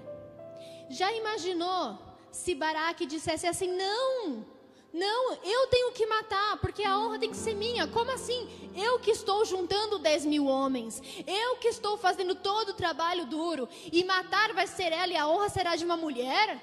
Já 0.89 1.11
imaginou 1.13 1.97
se 2.31 2.53
Baraque 2.53 3.05
dissesse 3.05 3.47
assim: 3.47 3.71
não, 3.71 4.45
não, 4.93 5.33
eu 5.43 5.67
tenho 5.67 5.91
que 5.91 6.05
matar, 6.05 6.57
porque 6.57 6.83
a 6.83 6.99
honra 6.99 7.17
tem 7.17 7.31
que 7.31 7.35
ser 7.35 7.55
minha. 7.55 7.87
Como 7.87 8.11
assim? 8.11 8.47
Eu 8.75 8.99
que 8.99 9.09
estou 9.09 9.43
juntando 9.43 9.97
10 9.97 10.25
mil 10.25 10.45
homens, 10.45 11.01
eu 11.25 11.55
que 11.55 11.67
estou 11.67 11.97
fazendo 11.97 12.35
todo 12.35 12.69
o 12.69 12.73
trabalho 12.75 13.25
duro, 13.25 13.67
e 13.91 14.03
matar 14.03 14.53
vai 14.53 14.67
ser 14.67 14.91
ela 14.93 15.11
e 15.11 15.17
a 15.17 15.27
honra 15.27 15.49
será 15.49 15.75
de 15.75 15.83
uma 15.83 15.97
mulher? 15.97 16.61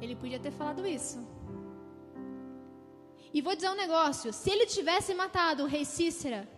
Ele 0.00 0.16
podia 0.16 0.38
ter 0.38 0.50
falado 0.50 0.86
isso. 0.86 1.18
E 3.34 3.42
vou 3.42 3.54
dizer 3.54 3.68
um 3.68 3.74
negócio: 3.74 4.32
se 4.32 4.50
ele 4.50 4.64
tivesse 4.64 5.12
matado 5.12 5.64
o 5.64 5.66
rei 5.66 5.84
Cícera, 5.84 6.48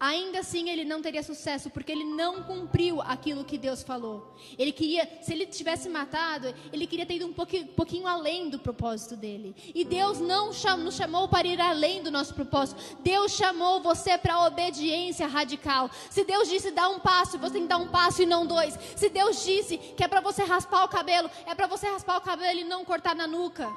ainda 0.00 0.40
assim 0.40 0.70
ele 0.70 0.82
não 0.82 1.02
teria 1.02 1.22
sucesso, 1.22 1.68
porque 1.68 1.92
ele 1.92 2.04
não 2.04 2.42
cumpriu 2.42 3.02
aquilo 3.02 3.44
que 3.44 3.58
Deus 3.58 3.82
falou. 3.82 4.34
Ele 4.58 4.72
queria, 4.72 5.06
se 5.20 5.34
ele 5.34 5.44
tivesse 5.44 5.90
matado, 5.90 6.54
ele 6.72 6.86
queria 6.86 7.04
ter 7.04 7.16
ido 7.16 7.26
um 7.26 7.32
pouquinho, 7.34 7.66
pouquinho 7.68 8.06
além 8.06 8.48
do 8.48 8.58
propósito 8.58 9.14
dele. 9.14 9.54
E 9.74 9.84
Deus 9.84 10.18
não 10.18 10.54
cham, 10.54 10.78
nos 10.78 10.96
chamou 10.96 11.28
para 11.28 11.46
ir 11.46 11.60
além 11.60 12.02
do 12.02 12.10
nosso 12.10 12.34
propósito. 12.34 12.80
Deus 13.00 13.32
chamou 13.32 13.82
você 13.82 14.16
para 14.16 14.46
obediência 14.46 15.26
radical. 15.26 15.90
Se 16.08 16.24
Deus 16.24 16.48
disse 16.48 16.70
dá 16.70 16.88
um 16.88 16.98
passo, 16.98 17.38
você 17.38 17.54
tem 17.54 17.62
que 17.62 17.68
dar 17.68 17.76
um 17.76 17.88
passo 17.88 18.22
e 18.22 18.26
não 18.26 18.46
dois. 18.46 18.78
Se 18.96 19.10
Deus 19.10 19.44
disse 19.44 19.76
que 19.76 20.02
é 20.02 20.08
para 20.08 20.22
você 20.22 20.42
raspar 20.44 20.84
o 20.84 20.88
cabelo, 20.88 21.30
é 21.44 21.54
para 21.54 21.66
você 21.66 21.86
raspar 21.88 22.16
o 22.16 22.22
cabelo 22.22 22.60
e 22.60 22.64
não 22.64 22.86
cortar 22.86 23.14
na 23.14 23.26
nuca. 23.26 23.68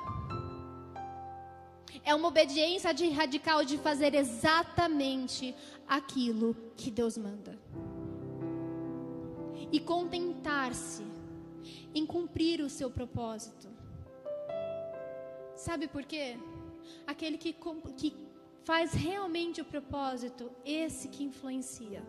É 2.06 2.14
uma 2.14 2.28
obediência 2.28 2.94
de 2.94 3.10
radical 3.10 3.64
de 3.64 3.78
fazer 3.78 4.14
exatamente 4.14 5.56
aquilo 5.88 6.56
que 6.76 6.92
Deus 6.92 7.18
manda. 7.18 7.58
E 9.72 9.80
contentar-se 9.80 11.04
em 11.96 12.06
cumprir 12.06 12.62
o 12.62 12.70
seu 12.70 12.90
propósito. 12.90 13.68
Sabe 15.56 15.88
por 15.88 16.04
quê? 16.04 16.38
Aquele 17.08 17.38
que, 17.38 17.56
que 17.96 18.14
faz 18.64 18.94
realmente 18.94 19.62
o 19.62 19.66
propósito, 19.66 20.52
esse 20.66 21.08
que 21.08 21.24
influencia. 21.24 22.04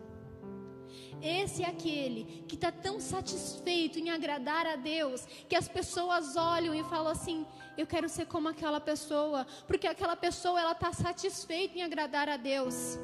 Esse 1.21 1.63
é 1.63 1.67
aquele 1.67 2.43
que 2.47 2.55
está 2.55 2.71
tão 2.71 2.99
satisfeito 2.99 3.97
em 3.99 4.09
agradar 4.09 4.65
a 4.67 4.75
Deus 4.75 5.25
que 5.49 5.55
as 5.55 5.67
pessoas 5.67 6.35
olham 6.35 6.73
e 6.75 6.83
falam 6.83 7.11
assim: 7.11 7.45
eu 7.77 7.87
quero 7.87 8.07
ser 8.09 8.25
como 8.25 8.47
aquela 8.47 8.79
pessoa, 8.79 9.45
porque 9.67 9.87
aquela 9.87 10.15
pessoa 10.15 10.59
ela 10.59 10.71
está 10.73 10.91
satisfeita 10.93 11.77
em 11.77 11.83
agradar 11.83 12.27
a 12.29 12.37
Deus. 12.37 12.97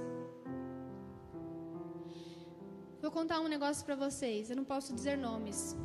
Vou 3.01 3.09
contar 3.09 3.39
um 3.39 3.47
negócio 3.47 3.83
para 3.83 3.95
vocês. 3.95 4.49
Eu 4.49 4.55
não 4.55 4.63
posso 4.63 4.93
dizer 4.93 5.17
nomes, 5.17 5.75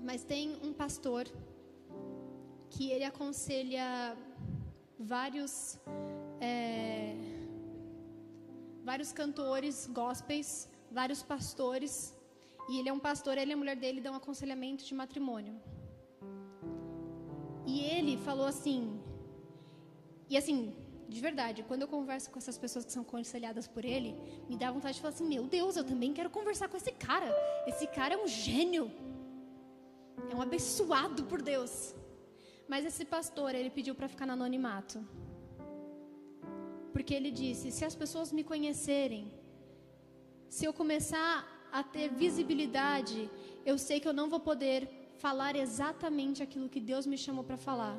mas 0.00 0.24
tem 0.24 0.58
um 0.62 0.72
pastor 0.72 1.26
que 2.68 2.90
ele 2.90 3.04
aconselha 3.04 4.16
vários 4.98 5.78
é, 6.40 7.14
vários 8.82 9.12
cantores 9.12 9.86
gospels, 9.86 10.68
vários 11.00 11.22
pastores. 11.32 11.94
E 12.68 12.78
ele 12.78 12.88
é 12.88 12.92
um 12.98 13.02
pastor, 13.08 13.34
ele 13.36 13.52
e 13.52 13.56
a 13.56 13.62
mulher 13.62 13.76
dele 13.84 14.00
dão 14.06 14.14
aconselhamento 14.14 14.82
de 14.88 14.94
matrimônio. 15.02 15.54
E 17.72 17.80
ele 17.94 18.14
falou 18.28 18.46
assim, 18.46 18.78
e 20.28 20.36
assim, 20.40 20.58
de 21.14 21.20
verdade, 21.20 21.62
quando 21.68 21.82
eu 21.82 21.88
converso 21.88 22.30
com 22.30 22.38
essas 22.42 22.58
pessoas 22.62 22.84
que 22.84 22.92
são 22.92 23.02
aconselhadas 23.02 23.66
por 23.74 23.84
ele, 23.84 24.10
me 24.48 24.56
dá 24.56 24.70
vontade 24.76 24.94
de 24.96 25.02
falar 25.02 25.14
assim: 25.14 25.28
meu 25.34 25.44
Deus, 25.56 25.76
eu 25.76 25.84
também 25.84 26.12
quero 26.18 26.30
conversar 26.38 26.68
com 26.68 26.76
esse 26.76 26.92
cara. 26.92 27.30
Esse 27.66 27.86
cara 27.86 28.14
é 28.14 28.18
um 28.24 28.26
gênio. 28.26 28.90
É 30.30 30.34
um 30.34 30.42
abençoado 30.42 31.24
por 31.24 31.40
Deus. 31.42 31.94
Mas 32.66 32.86
esse 32.90 33.04
pastor, 33.04 33.54
ele 33.54 33.70
pediu 33.78 33.94
para 33.94 34.08
ficar 34.08 34.26
no 34.26 34.32
anonimato. 34.32 34.98
Porque 36.92 37.14
ele 37.18 37.30
disse: 37.30 37.70
se 37.70 37.84
as 37.84 37.94
pessoas 37.94 38.32
me 38.32 38.42
conhecerem, 38.42 39.24
se 40.54 40.64
eu 40.68 40.72
começar 40.72 41.32
a 41.78 41.82
ter 41.94 42.08
visibilidade, 42.24 43.18
eu 43.70 43.76
sei 43.76 43.96
que 43.98 44.08
eu 44.10 44.16
não 44.18 44.28
vou 44.32 44.38
poder 44.38 44.80
falar 45.24 45.56
exatamente 45.56 46.44
aquilo 46.44 46.68
que 46.74 46.80
Deus 46.90 47.04
me 47.12 47.18
chamou 47.24 47.42
para 47.48 47.56
falar. 47.56 47.96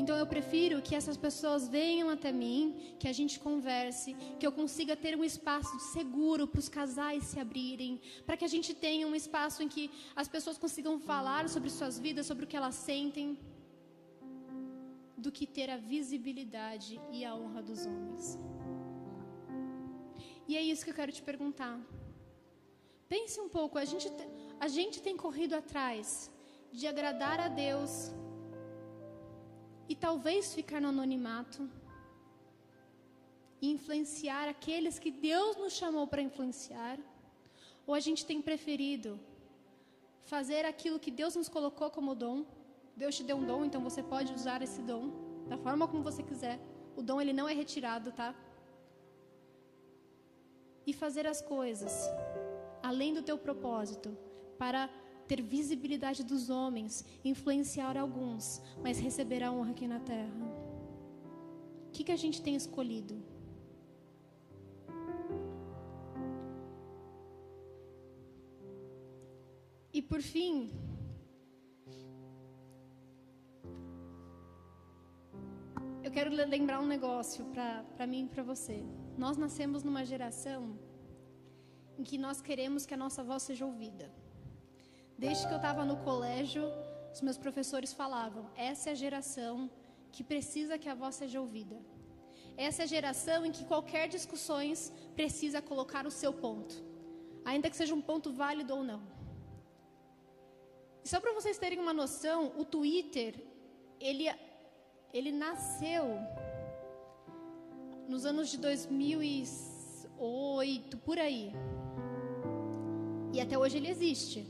Então 0.00 0.16
eu 0.16 0.26
prefiro 0.26 0.82
que 0.86 0.96
essas 1.00 1.16
pessoas 1.26 1.68
venham 1.68 2.08
até 2.10 2.32
mim, 2.32 2.62
que 2.98 3.06
a 3.06 3.12
gente 3.18 3.38
converse, 3.38 4.16
que 4.38 4.46
eu 4.48 4.50
consiga 4.60 4.96
ter 5.04 5.14
um 5.16 5.22
espaço 5.22 5.78
seguro 5.94 6.44
para 6.48 6.58
os 6.58 6.68
casais 6.68 7.22
se 7.30 7.38
abrirem, 7.38 8.00
para 8.26 8.36
que 8.36 8.44
a 8.48 8.52
gente 8.54 8.74
tenha 8.74 9.06
um 9.06 9.14
espaço 9.14 9.62
em 9.62 9.68
que 9.68 9.84
as 10.22 10.26
pessoas 10.26 10.58
consigam 10.58 10.98
falar 10.98 11.48
sobre 11.48 11.70
suas 11.70 11.96
vidas, 12.06 12.26
sobre 12.26 12.46
o 12.46 12.48
que 12.48 12.56
elas 12.56 12.74
sentem, 12.74 13.38
do 15.16 15.30
que 15.30 15.46
ter 15.46 15.70
a 15.70 15.76
visibilidade 15.76 17.00
e 17.12 17.24
a 17.24 17.32
honra 17.32 17.62
dos 17.62 17.86
homens. 17.86 18.36
E 20.50 20.56
é 20.60 20.62
isso 20.68 20.84
que 20.84 20.90
eu 20.92 20.98
quero 21.00 21.12
te 21.16 21.22
perguntar. 21.30 21.74
Pense 23.12 23.34
um 23.42 23.48
pouco, 23.56 23.78
a 23.78 23.84
gente, 23.90 24.08
a 24.66 24.68
gente 24.76 24.96
tem 25.06 25.16
corrido 25.24 25.54
atrás 25.54 26.28
de 26.72 26.88
agradar 26.92 27.38
a 27.38 27.46
Deus 27.46 27.92
e 29.88 29.94
talvez 30.06 30.52
ficar 30.58 30.80
no 30.80 30.88
anonimato 30.88 31.70
e 33.62 33.70
influenciar 33.76 34.48
aqueles 34.48 34.98
que 34.98 35.12
Deus 35.12 35.56
nos 35.62 35.74
chamou 35.80 36.04
para 36.08 36.26
influenciar, 36.28 36.98
ou 37.86 37.94
a 37.94 38.02
gente 38.06 38.26
tem 38.26 38.42
preferido 38.42 39.20
fazer 40.32 40.64
aquilo 40.64 40.98
que 41.04 41.12
Deus 41.12 41.36
nos 41.36 41.48
colocou 41.48 41.90
como 41.92 42.20
dom. 42.26 42.44
Deus 42.96 43.16
te 43.16 43.22
deu 43.22 43.36
um 43.36 43.46
dom, 43.46 43.64
então 43.64 43.80
você 43.88 44.02
pode 44.02 44.32
usar 44.32 44.62
esse 44.62 44.82
dom 44.82 45.12
da 45.48 45.56
forma 45.56 45.86
como 45.86 46.02
você 46.02 46.24
quiser. 46.24 46.58
O 46.96 47.02
dom 47.02 47.20
ele 47.20 47.32
não 47.32 47.48
é 47.48 47.54
retirado, 47.54 48.10
tá? 48.10 48.34
E 50.90 50.92
fazer 50.92 51.24
as 51.24 51.40
coisas 51.40 51.92
além 52.82 53.14
do 53.14 53.22
teu 53.22 53.38
propósito 53.38 54.08
para 54.58 54.90
ter 55.28 55.40
visibilidade 55.40 56.24
dos 56.24 56.50
homens, 56.50 57.04
influenciar 57.24 57.96
alguns, 57.96 58.60
mas 58.82 58.98
receber 58.98 59.40
a 59.44 59.52
honra 59.52 59.70
aqui 59.70 59.86
na 59.86 60.00
terra? 60.00 60.46
O 61.86 61.90
que, 61.92 62.02
que 62.02 62.10
a 62.10 62.16
gente 62.16 62.42
tem 62.42 62.56
escolhido? 62.56 63.22
E 69.92 70.02
por 70.02 70.20
fim, 70.20 70.72
eu 76.02 76.10
quero 76.10 76.30
lembrar 76.30 76.80
um 76.80 76.86
negócio 76.86 77.44
para 77.94 78.08
mim 78.08 78.24
e 78.24 78.28
para 78.28 78.42
você. 78.42 78.84
Nós 79.22 79.36
nascemos 79.36 79.82
numa 79.86 80.02
geração 80.10 80.60
em 81.98 82.02
que 82.02 82.16
nós 82.16 82.38
queremos 82.40 82.86
que 82.86 82.94
a 82.94 83.02
nossa 83.02 83.22
voz 83.30 83.42
seja 83.42 83.66
ouvida. 83.66 84.06
Desde 85.24 85.46
que 85.46 85.52
eu 85.52 85.58
estava 85.62 85.84
no 85.90 85.96
colégio, 85.98 86.64
os 87.14 87.20
meus 87.26 87.36
professores 87.44 87.92
falavam: 87.92 88.44
essa 88.56 88.88
é 88.88 88.92
a 88.92 89.00
geração 89.04 89.54
que 90.10 90.24
precisa 90.24 90.78
que 90.78 90.88
a 90.88 90.94
voz 91.02 91.16
seja 91.16 91.38
ouvida. 91.38 91.76
Essa 92.56 92.80
é 92.80 92.84
a 92.84 92.92
geração 92.96 93.44
em 93.44 93.52
que 93.52 93.66
qualquer 93.66 94.08
discussões 94.08 94.90
precisa 95.14 95.60
colocar 95.60 96.06
o 96.06 96.16
seu 96.20 96.32
ponto, 96.32 96.74
ainda 97.44 97.68
que 97.68 97.76
seja 97.76 97.94
um 97.94 98.00
ponto 98.10 98.32
válido 98.32 98.74
ou 98.74 98.82
não. 98.82 99.02
E 101.04 101.08
só 101.12 101.20
para 101.20 101.34
vocês 101.34 101.58
terem 101.58 101.78
uma 101.78 101.92
noção, 101.92 102.54
o 102.56 102.64
Twitter, 102.64 103.34
ele, 104.00 104.24
ele 105.12 105.30
nasceu 105.30 106.06
nos 108.10 108.26
anos 108.26 108.50
de 108.50 108.58
2008, 108.58 110.98
por 110.98 111.16
aí. 111.16 111.52
E 113.32 113.40
até 113.40 113.56
hoje 113.56 113.76
ele 113.76 113.88
existe. 113.88 114.44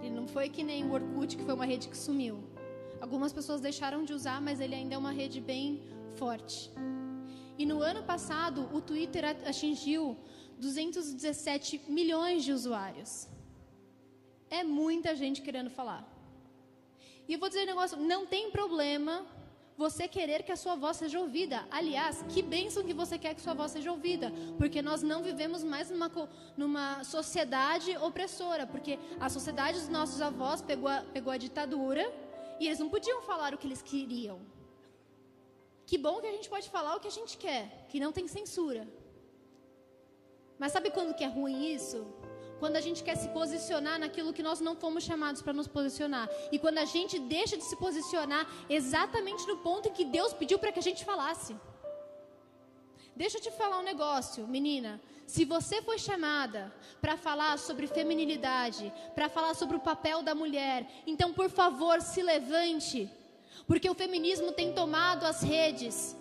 Ele 0.00 0.14
não 0.18 0.26
foi 0.26 0.48
que 0.48 0.64
nem 0.64 0.86
o 0.86 0.94
Orkut, 0.94 1.36
que 1.36 1.44
foi 1.44 1.52
uma 1.52 1.66
rede 1.66 1.88
que 1.88 1.98
sumiu. 2.06 2.42
Algumas 3.02 3.34
pessoas 3.38 3.60
deixaram 3.60 4.02
de 4.02 4.14
usar, 4.14 4.40
mas 4.40 4.60
ele 4.60 4.74
ainda 4.74 4.94
é 4.94 4.98
uma 4.98 5.12
rede 5.12 5.42
bem 5.42 5.82
forte. 6.20 6.72
E 7.58 7.66
no 7.66 7.82
ano 7.82 8.02
passado, 8.02 8.70
o 8.72 8.80
Twitter 8.80 9.26
atingiu 9.26 10.16
217 10.58 11.82
milhões 11.88 12.42
de 12.46 12.52
usuários. 12.52 13.28
É 14.48 14.64
muita 14.64 15.14
gente 15.14 15.42
querendo 15.42 15.68
falar. 15.68 16.08
E 17.28 17.34
eu 17.34 17.38
vou 17.38 17.50
dizer 17.50 17.64
um 17.64 17.72
negócio: 17.74 17.98
não 17.98 18.26
tem 18.26 18.50
problema 18.50 19.26
você 19.84 20.04
querer 20.16 20.40
que 20.46 20.54
a 20.56 20.60
sua 20.62 20.74
voz 20.84 20.96
seja 21.02 21.18
ouvida. 21.24 21.58
Aliás, 21.78 22.14
que 22.32 22.40
bênção 22.54 22.84
que 22.88 22.94
você 23.02 23.16
quer 23.22 23.34
que 23.36 23.44
sua 23.46 23.56
voz 23.60 23.70
seja 23.76 23.90
ouvida, 23.96 24.28
porque 24.60 24.80
nós 24.88 25.00
não 25.10 25.20
vivemos 25.28 25.60
mais 25.72 25.86
numa, 25.92 26.10
numa 26.56 26.86
sociedade 27.14 27.90
opressora, 28.08 28.64
porque 28.72 28.94
a 29.26 29.28
sociedade 29.36 29.78
dos 29.80 29.88
nossos 29.98 30.20
avós 30.30 30.62
pegou 30.70 30.88
a, 30.96 30.98
pegou 31.16 31.32
a 31.32 31.42
ditadura 31.46 32.04
e 32.60 32.66
eles 32.66 32.78
não 32.82 32.90
podiam 32.94 33.20
falar 33.30 33.52
o 33.54 33.58
que 33.58 33.66
eles 33.68 33.82
queriam. 33.90 34.38
Que 35.88 35.98
bom 35.98 36.20
que 36.20 36.30
a 36.32 36.36
gente 36.36 36.48
pode 36.54 36.68
falar 36.76 36.92
o 36.96 37.00
que 37.02 37.10
a 37.12 37.16
gente 37.18 37.34
quer, 37.44 37.86
que 37.90 37.98
não 38.04 38.12
tem 38.18 38.26
censura. 38.38 38.82
Mas 40.60 40.70
sabe 40.76 40.90
quando 40.96 41.16
que 41.18 41.24
é 41.24 41.32
ruim 41.38 41.58
isso? 41.78 42.00
Quando 42.62 42.76
a 42.76 42.80
gente 42.80 43.02
quer 43.02 43.16
se 43.16 43.28
posicionar 43.30 43.98
naquilo 43.98 44.32
que 44.32 44.40
nós 44.48 44.60
não 44.60 44.74
fomos 44.76 45.02
chamados 45.02 45.42
para 45.42 45.52
nos 45.52 45.66
posicionar. 45.66 46.26
E 46.52 46.60
quando 46.60 46.78
a 46.78 46.84
gente 46.84 47.18
deixa 47.18 47.56
de 47.56 47.64
se 47.64 47.74
posicionar 47.74 48.46
exatamente 48.70 49.44
no 49.48 49.56
ponto 49.56 49.88
em 49.88 49.92
que 49.92 50.04
Deus 50.04 50.32
pediu 50.32 50.60
para 50.60 50.70
que 50.70 50.78
a 50.78 50.88
gente 50.88 51.04
falasse. 51.04 51.56
Deixa 53.16 53.38
eu 53.38 53.42
te 53.42 53.50
falar 53.50 53.80
um 53.80 53.82
negócio, 53.82 54.46
menina. 54.46 55.00
Se 55.26 55.44
você 55.44 55.82
foi 55.82 55.98
chamada 55.98 56.72
para 57.00 57.16
falar 57.16 57.58
sobre 57.58 57.88
feminilidade, 57.88 58.92
para 59.12 59.28
falar 59.28 59.54
sobre 59.54 59.76
o 59.76 59.80
papel 59.90 60.22
da 60.22 60.32
mulher, 60.32 60.88
então 61.04 61.32
por 61.32 61.50
favor 61.50 62.00
se 62.00 62.22
levante, 62.22 63.10
porque 63.66 63.90
o 63.90 63.94
feminismo 64.02 64.52
tem 64.52 64.72
tomado 64.72 65.26
as 65.26 65.42
redes. 65.42 66.16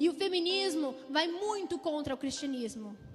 E 0.00 0.08
o 0.08 0.14
feminismo 0.14 0.94
vai 1.10 1.28
muito 1.28 1.78
contra 1.78 2.14
o 2.14 2.16
cristianismo. 2.16 3.11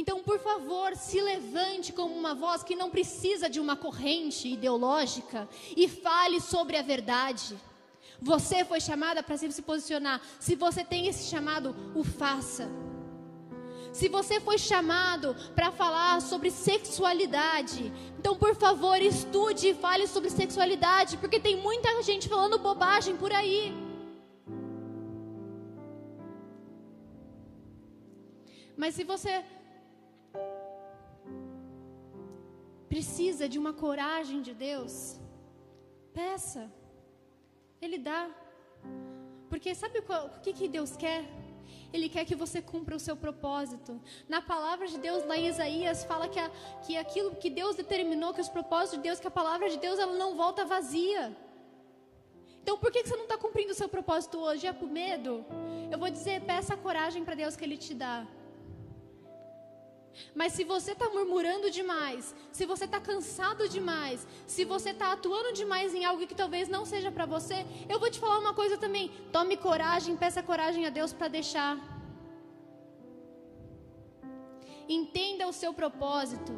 Então, 0.00 0.22
por 0.22 0.38
favor, 0.38 0.94
se 0.94 1.20
levante 1.20 1.92
como 1.92 2.14
uma 2.14 2.32
voz 2.32 2.62
que 2.62 2.76
não 2.76 2.88
precisa 2.88 3.50
de 3.50 3.58
uma 3.58 3.74
corrente 3.74 4.46
ideológica 4.46 5.48
e 5.76 5.88
fale 5.88 6.40
sobre 6.40 6.76
a 6.76 6.82
verdade. 6.82 7.58
Você 8.20 8.64
foi 8.64 8.80
chamada 8.80 9.24
para 9.24 9.36
sempre 9.36 9.56
se 9.56 9.62
posicionar. 9.62 10.20
Se 10.38 10.54
você 10.54 10.84
tem 10.84 11.08
esse 11.08 11.28
chamado, 11.28 11.74
o 11.96 12.04
faça. 12.04 12.70
Se 13.92 14.08
você 14.08 14.38
foi 14.38 14.56
chamado 14.56 15.34
para 15.56 15.72
falar 15.72 16.22
sobre 16.22 16.50
sexualidade, 16.52 17.92
então 18.20 18.36
por 18.36 18.54
favor 18.54 19.00
estude 19.02 19.70
e 19.70 19.74
fale 19.74 20.06
sobre 20.06 20.30
sexualidade, 20.30 21.16
porque 21.16 21.40
tem 21.40 21.56
muita 21.56 22.00
gente 22.04 22.28
falando 22.28 22.56
bobagem 22.58 23.16
por 23.16 23.32
aí. 23.32 23.74
Mas 28.76 28.94
se 28.94 29.02
você 29.02 29.44
precisa 32.88 33.48
de 33.48 33.58
uma 33.58 33.72
coragem 33.72 34.40
de 34.42 34.54
Deus, 34.54 35.20
peça. 36.12 36.70
Ele 37.80 37.98
dá. 37.98 38.28
Porque 39.48 39.74
sabe 39.74 40.02
qual, 40.02 40.26
o 40.26 40.40
que, 40.40 40.52
que 40.52 40.68
Deus 40.68 40.96
quer? 40.96 41.24
Ele 41.92 42.08
quer 42.08 42.24
que 42.24 42.34
você 42.34 42.60
cumpra 42.60 42.96
o 42.96 43.00
seu 43.00 43.16
propósito. 43.16 44.00
Na 44.28 44.40
palavra 44.42 44.86
de 44.86 44.98
Deus, 44.98 45.24
lá 45.24 45.36
em 45.36 45.46
Isaías, 45.46 46.04
fala 46.04 46.28
que, 46.28 46.38
a, 46.38 46.50
que 46.84 46.96
aquilo 46.96 47.34
que 47.36 47.48
Deus 47.48 47.76
determinou, 47.76 48.34
que 48.34 48.40
os 48.40 48.48
propósitos 48.48 48.98
de 48.98 49.04
Deus, 49.04 49.20
que 49.20 49.26
a 49.26 49.30
palavra 49.30 49.68
de 49.70 49.78
Deus, 49.78 49.98
ela 49.98 50.14
não 50.14 50.36
volta 50.36 50.64
vazia. 50.64 51.36
Então, 52.62 52.76
por 52.78 52.90
que, 52.92 53.02
que 53.02 53.08
você 53.08 53.16
não 53.16 53.24
está 53.24 53.38
cumprindo 53.38 53.72
o 53.72 53.74
seu 53.74 53.88
propósito 53.88 54.38
hoje? 54.38 54.66
É 54.66 54.72
por 54.72 54.90
medo? 54.90 55.44
Eu 55.90 55.98
vou 55.98 56.10
dizer, 56.10 56.42
peça 56.42 56.74
a 56.74 56.76
coragem 56.76 57.24
para 57.24 57.34
Deus 57.34 57.56
que 57.56 57.64
Ele 57.64 57.78
te 57.78 57.94
dá. 57.94 58.26
Mas 60.34 60.52
se 60.52 60.64
você 60.64 60.92
está 60.92 61.08
murmurando 61.08 61.70
demais, 61.70 62.34
se 62.52 62.66
você 62.66 62.84
está 62.84 63.00
cansado 63.00 63.68
demais, 63.68 64.26
se 64.46 64.64
você 64.64 64.90
está 64.90 65.12
atuando 65.12 65.52
demais 65.52 65.94
em 65.94 66.04
algo 66.04 66.26
que 66.26 66.34
talvez 66.34 66.68
não 66.68 66.84
seja 66.84 67.10
para 67.10 67.26
você, 67.26 67.64
eu 67.88 67.98
vou 67.98 68.10
te 68.10 68.18
falar 68.18 68.38
uma 68.38 68.54
coisa 68.54 68.76
também. 68.76 69.10
Tome 69.32 69.56
coragem, 69.56 70.16
peça 70.16 70.42
coragem 70.42 70.86
a 70.86 70.90
Deus 70.90 71.12
para 71.12 71.28
deixar. 71.28 71.78
Entenda 74.88 75.46
o 75.46 75.52
seu 75.52 75.72
propósito. 75.72 76.52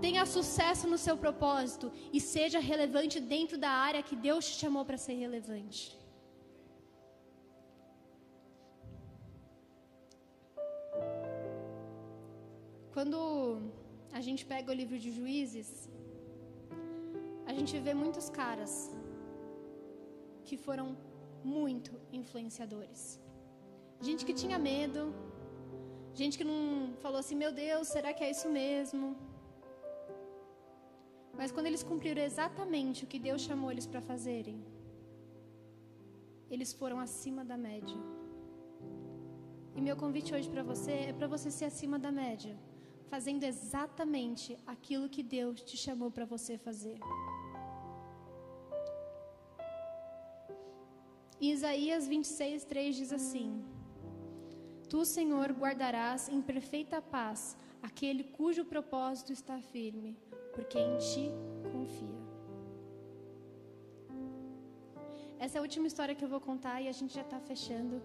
Tenha 0.00 0.24
sucesso 0.24 0.86
no 0.88 0.96
seu 0.96 1.16
propósito 1.16 1.92
e 2.12 2.20
seja 2.20 2.58
relevante 2.58 3.20
dentro 3.20 3.58
da 3.58 3.70
área 3.70 4.02
que 4.02 4.16
Deus 4.16 4.46
te 4.46 4.58
chamou 4.58 4.84
para 4.84 4.96
ser 4.96 5.14
relevante. 5.14 5.99
Quando 12.94 13.18
a 14.18 14.20
gente 14.26 14.42
pega 14.52 14.68
o 14.72 14.76
livro 14.80 14.96
de 15.02 15.10
Juízes, 15.16 15.68
a 17.50 17.52
gente 17.56 17.72
vê 17.86 17.92
muitos 18.02 18.28
caras 18.38 18.72
que 20.46 20.56
foram 20.66 20.86
muito 21.56 21.92
influenciadores. 22.20 23.02
Gente 24.08 24.24
que 24.28 24.34
tinha 24.42 24.58
medo, 24.58 25.02
gente 26.20 26.36
que 26.38 26.46
não 26.52 26.60
falou 27.04 27.20
assim: 27.22 27.36
meu 27.42 27.52
Deus, 27.64 27.86
será 27.96 28.12
que 28.16 28.24
é 28.24 28.30
isso 28.34 28.48
mesmo? 28.60 29.08
Mas 31.38 31.52
quando 31.52 31.68
eles 31.70 31.84
cumpriram 31.90 32.22
exatamente 32.30 33.04
o 33.04 33.10
que 33.12 33.20
Deus 33.28 33.42
chamou 33.48 33.70
eles 33.70 33.86
para 33.92 34.02
fazerem, 34.10 34.58
eles 36.54 36.72
foram 36.80 36.98
acima 37.06 37.44
da 37.52 37.56
média. 37.68 38.00
E 39.76 39.80
meu 39.80 39.96
convite 40.02 40.34
hoje 40.34 40.50
para 40.54 40.64
você 40.72 40.94
é 41.10 41.12
para 41.12 41.28
você 41.34 41.50
ser 41.58 41.66
acima 41.72 41.98
da 42.06 42.10
média 42.24 42.54
fazendo 43.10 43.42
exatamente 43.42 44.56
aquilo 44.66 45.08
que 45.08 45.22
Deus 45.22 45.60
te 45.62 45.76
chamou 45.76 46.10
para 46.10 46.24
você 46.24 46.56
fazer. 46.56 46.98
Isaías 51.40 52.06
26, 52.06 52.64
3 52.64 52.96
diz 52.96 53.12
assim: 53.12 53.64
Tu, 54.88 55.04
Senhor, 55.04 55.50
guardarás 55.52 56.28
em 56.28 56.40
perfeita 56.40 57.02
paz 57.02 57.56
aquele 57.82 58.22
cujo 58.22 58.64
propósito 58.64 59.32
está 59.32 59.60
firme, 59.60 60.16
porque 60.54 60.78
em 60.78 60.98
ti 60.98 61.30
confia. 61.72 62.20
Essa 65.38 65.56
é 65.56 65.58
a 65.58 65.62
última 65.62 65.86
história 65.86 66.14
que 66.14 66.22
eu 66.22 66.28
vou 66.28 66.40
contar 66.40 66.82
e 66.82 66.88
a 66.88 66.92
gente 66.92 67.14
já 67.14 67.22
está 67.22 67.40
fechando. 67.40 68.02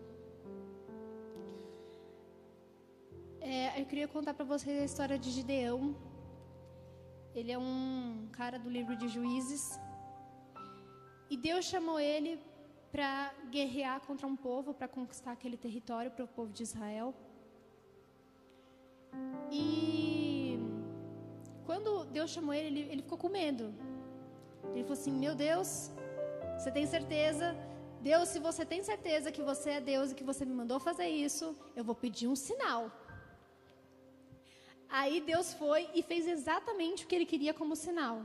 É, 3.48 3.80
eu 3.80 3.86
queria 3.86 4.08
contar 4.08 4.34
para 4.34 4.44
vocês 4.44 4.76
a 4.82 4.86
história 4.92 5.18
de 5.24 5.30
Gideão. 5.30 5.96
Ele 7.36 7.52
é 7.52 7.60
um 7.60 8.28
cara 8.32 8.58
do 8.58 8.70
livro 8.78 8.96
de 9.02 9.08
Juízes. 9.08 9.80
E 11.30 11.38
Deus 11.38 11.64
chamou 11.66 12.00
ele 12.00 12.40
para 12.92 13.32
guerrear 13.52 14.02
contra 14.08 14.26
um 14.26 14.36
povo, 14.36 14.74
para 14.74 14.88
conquistar 14.88 15.34
aquele 15.34 15.58
território 15.58 16.10
para 16.10 16.26
o 16.26 16.28
povo 16.28 16.52
de 16.52 16.64
Israel. 16.64 17.14
E 19.52 20.58
quando 21.68 22.06
Deus 22.06 22.32
chamou 22.32 22.52
ele, 22.52 22.68
ele, 22.72 22.92
ele 22.94 23.04
ficou 23.04 23.20
com 23.20 23.30
medo. 23.30 23.66
Ele 24.74 24.82
falou 24.82 25.00
assim: 25.00 25.12
Meu 25.12 25.36
Deus, 25.36 25.92
você 26.58 26.72
tem 26.72 26.88
certeza? 26.88 27.56
Deus, 28.02 28.30
se 28.30 28.40
você 28.40 28.66
tem 28.66 28.82
certeza 28.92 29.32
que 29.32 29.44
você 29.44 29.70
é 29.78 29.82
Deus 29.94 30.12
e 30.12 30.16
que 30.16 30.24
você 30.24 30.44
me 30.46 30.56
mandou 30.62 30.80
fazer 30.80 31.08
isso, 31.08 31.56
eu 31.76 31.84
vou 31.84 31.94
pedir 31.94 32.28
um 32.28 32.36
sinal. 32.36 32.84
Aí 35.00 35.20
Deus 35.20 35.54
foi 35.54 35.90
e 35.94 36.02
fez 36.02 36.26
exatamente 36.26 37.04
o 37.04 37.08
que 37.08 37.16
ele 37.16 37.26
queria 37.26 37.54
como 37.54 37.76
sinal. 37.76 38.18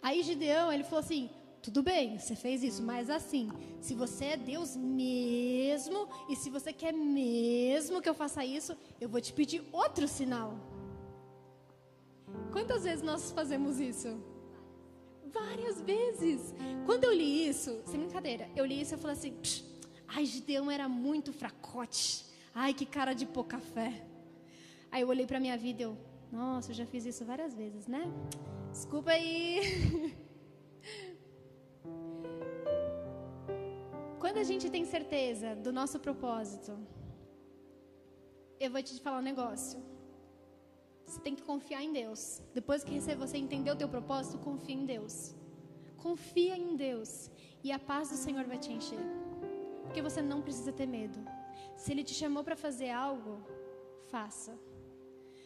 Aí 0.00 0.22
Gideão, 0.22 0.72
ele 0.72 0.82
falou 0.82 1.00
assim: 1.00 1.28
tudo 1.62 1.82
bem, 1.82 2.18
você 2.18 2.34
fez 2.34 2.62
isso, 2.62 2.82
mas 2.82 3.10
assim, 3.10 3.50
se 3.78 3.94
você 3.94 4.24
é 4.34 4.36
Deus 4.36 4.74
mesmo 4.76 6.08
e 6.30 6.34
se 6.36 6.48
você 6.48 6.72
quer 6.72 6.94
mesmo 6.94 8.00
que 8.00 8.08
eu 8.08 8.14
faça 8.14 8.42
isso, 8.42 8.74
eu 8.98 9.10
vou 9.10 9.20
te 9.20 9.32
pedir 9.34 9.62
outro 9.72 10.08
sinal. 10.08 10.54
Quantas 12.50 12.84
vezes 12.84 13.02
nós 13.02 13.30
fazemos 13.30 13.78
isso? 13.78 14.08
Várias 15.26 15.82
vezes. 15.82 16.54
Quando 16.86 17.04
eu 17.04 17.12
li 17.12 17.46
isso, 17.46 17.82
sem 17.84 18.00
brincadeira, 18.00 18.48
eu 18.56 18.64
li 18.64 18.80
isso 18.80 18.94
e 18.94 18.98
falei 18.98 19.18
assim: 19.18 19.36
ai, 20.08 20.24
Gideão 20.24 20.70
era 20.70 20.88
muito 20.88 21.30
fracote. 21.30 22.24
Ai, 22.54 22.72
que 22.72 22.86
cara 22.86 23.12
de 23.12 23.26
pouca 23.26 23.58
fé. 23.58 24.11
Aí 24.92 25.00
eu 25.02 25.08
olhei 25.08 25.26
para 25.26 25.40
minha 25.40 25.56
vida 25.56 25.80
e 25.82 25.84
eu, 25.84 25.96
nossa, 26.30 26.70
eu 26.70 26.74
já 26.74 26.84
fiz 26.84 27.06
isso 27.06 27.24
várias 27.24 27.54
vezes, 27.54 27.86
né? 27.86 28.02
Desculpa 28.70 29.10
aí. 29.12 29.60
Quando 34.20 34.36
a 34.36 34.44
gente 34.44 34.70
tem 34.70 34.84
certeza 34.84 35.56
do 35.56 35.72
nosso 35.72 35.98
propósito, 35.98 36.78
eu 38.60 38.70
vou 38.70 38.82
te 38.82 39.00
falar 39.00 39.18
um 39.20 39.22
negócio. 39.22 39.82
Você 41.06 41.20
tem 41.20 41.34
que 41.34 41.42
confiar 41.42 41.82
em 41.82 41.92
Deus. 41.92 42.42
Depois 42.54 42.84
que 42.84 43.00
você 43.00 43.38
entender 43.38 43.70
o 43.70 43.76
teu 43.76 43.88
propósito, 43.88 44.38
confia 44.38 44.74
em 44.74 44.84
Deus. 44.84 45.34
Confia 45.96 46.56
em 46.56 46.76
Deus 46.76 47.30
e 47.64 47.72
a 47.72 47.78
paz 47.78 48.10
do 48.10 48.16
Senhor 48.16 48.44
vai 48.44 48.58
te 48.58 48.70
encher. 48.72 49.04
Porque 49.84 50.02
você 50.02 50.20
não 50.20 50.42
precisa 50.42 50.70
ter 50.70 50.86
medo. 50.86 51.18
Se 51.76 51.92
ele 51.92 52.04
te 52.04 52.12
chamou 52.12 52.44
para 52.44 52.56
fazer 52.56 52.90
algo, 52.90 53.40
faça. 54.10 54.52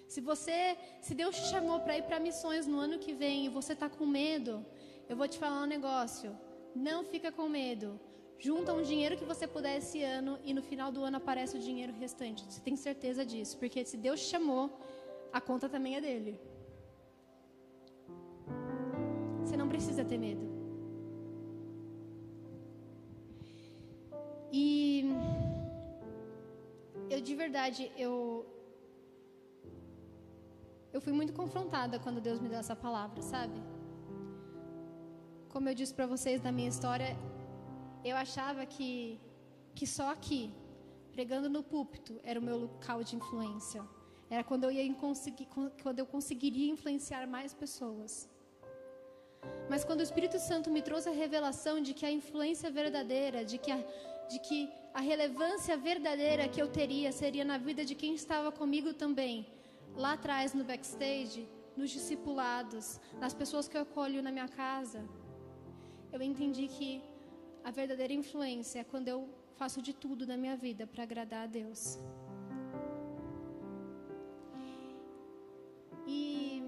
Se 0.08 0.20
você, 0.20 0.76
se 1.00 1.14
Deus 1.14 1.34
te 1.36 1.48
chamou 1.48 1.80
para 1.80 1.98
ir 1.98 2.02
para 2.02 2.20
missões 2.20 2.66
no 2.66 2.78
ano 2.78 2.98
que 2.98 3.12
vem 3.12 3.46
e 3.46 3.48
você 3.48 3.72
está 3.72 3.88
com 3.88 4.06
medo, 4.06 4.64
eu 5.08 5.16
vou 5.16 5.28
te 5.28 5.38
falar 5.38 5.62
um 5.62 5.66
negócio. 5.66 6.36
Não 6.74 7.04
fica 7.04 7.32
com 7.32 7.48
medo. 7.48 7.98
Junta 8.38 8.72
um 8.72 8.82
dinheiro 8.82 9.16
que 9.16 9.24
você 9.24 9.46
puder 9.46 9.78
esse 9.78 10.02
ano 10.02 10.38
e 10.44 10.52
no 10.52 10.62
final 10.62 10.92
do 10.92 11.02
ano 11.02 11.16
aparece 11.16 11.56
o 11.56 11.60
dinheiro 11.60 11.92
restante. 11.92 12.44
Você 12.44 12.60
tem 12.60 12.76
certeza 12.76 13.24
disso? 13.24 13.56
Porque 13.58 13.84
se 13.84 13.96
Deus 13.96 14.20
te 14.20 14.26
chamou, 14.26 14.70
a 15.32 15.40
conta 15.40 15.68
também 15.68 15.96
é 15.96 16.00
dele. 16.00 16.38
Você 19.40 19.56
não 19.56 19.68
precisa 19.68 20.04
ter 20.04 20.18
medo. 20.18 20.46
E 24.52 25.04
eu 27.10 27.20
de 27.20 27.34
verdade, 27.34 27.90
eu 27.96 28.46
eu 30.96 31.00
fui 31.06 31.12
muito 31.12 31.32
confrontada 31.40 31.98
quando 32.04 32.22
Deus 32.26 32.38
me 32.42 32.48
deu 32.52 32.58
essa 32.64 32.74
palavra, 32.84 33.20
sabe? 33.20 33.58
Como 35.52 35.68
eu 35.68 35.74
disse 35.80 35.94
para 35.98 36.06
vocês 36.06 36.40
da 36.46 36.50
minha 36.50 36.70
história, 36.74 37.10
eu 38.10 38.16
achava 38.16 38.64
que 38.74 38.90
que 39.78 39.86
só 39.86 40.06
aqui, 40.10 40.42
pregando 41.12 41.48
no 41.56 41.62
púlpito, 41.72 42.12
era 42.30 42.40
o 42.40 42.46
meu 42.48 42.56
local 42.64 42.98
de 43.08 43.14
influência. 43.14 43.82
Era 44.34 44.42
quando 44.42 44.64
eu 44.64 44.72
ia 44.76 44.84
conseguir, 44.94 45.46
quando 45.82 45.98
eu 45.98 46.06
conseguiria 46.06 46.70
influenciar 46.74 47.26
mais 47.26 47.52
pessoas. 47.52 48.12
Mas 49.68 49.84
quando 49.84 50.00
o 50.00 50.06
Espírito 50.08 50.38
Santo 50.38 50.70
me 50.76 50.80
trouxe 50.88 51.10
a 51.10 51.18
revelação 51.24 51.76
de 51.86 51.92
que 51.98 52.06
a 52.06 52.10
influência 52.20 52.70
verdadeira, 52.70 53.44
de 53.44 53.58
que 53.58 53.70
a, 53.70 53.78
de 54.30 54.38
que 54.46 54.60
a 54.94 55.02
relevância 55.10 55.76
verdadeira 55.76 56.48
que 56.48 56.60
eu 56.62 56.68
teria 56.80 57.12
seria 57.12 57.44
na 57.44 57.58
vida 57.58 57.84
de 57.84 57.94
quem 57.94 58.14
estava 58.14 58.50
comigo 58.50 58.94
também, 58.94 59.46
lá 59.96 60.12
atrás 60.12 60.52
no 60.52 60.64
backstage, 60.64 61.48
nos 61.76 61.90
discipulados, 61.90 63.00
nas 63.20 63.34
pessoas 63.34 63.66
que 63.68 63.76
eu 63.76 63.82
acolho 63.82 64.22
na 64.22 64.30
minha 64.30 64.48
casa, 64.48 65.04
eu 66.12 66.22
entendi 66.22 66.68
que 66.68 67.02
a 67.64 67.70
verdadeira 67.70 68.12
influência 68.12 68.80
é 68.80 68.84
quando 68.84 69.08
eu 69.08 69.28
faço 69.56 69.80
de 69.82 69.92
tudo 69.92 70.26
na 70.26 70.36
minha 70.36 70.56
vida 70.56 70.86
para 70.86 71.02
agradar 71.02 71.44
a 71.44 71.46
Deus. 71.46 71.98
E, 76.06 76.62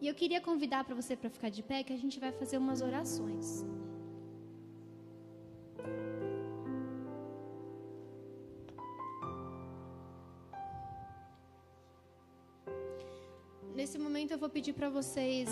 e 0.00 0.08
eu 0.08 0.14
queria 0.14 0.40
convidar 0.40 0.84
para 0.84 0.94
você 0.94 1.16
para 1.16 1.30
ficar 1.30 1.50
de 1.50 1.62
pé 1.62 1.82
que 1.84 1.92
a 1.92 1.96
gente 1.96 2.18
vai 2.18 2.32
fazer 2.32 2.58
umas 2.58 2.80
orações. 2.82 3.64
Eu 14.34 14.38
vou 14.38 14.48
pedir 14.48 14.72
para 14.72 14.88
vocês 14.88 15.48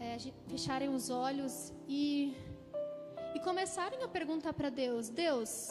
é, 0.00 0.18
fecharem 0.48 0.88
os 0.88 1.08
olhos 1.08 1.72
e, 1.86 2.34
e 3.32 3.38
começarem 3.38 4.02
a 4.02 4.08
perguntar 4.08 4.52
para 4.52 4.70
Deus: 4.70 5.08
Deus, 5.08 5.70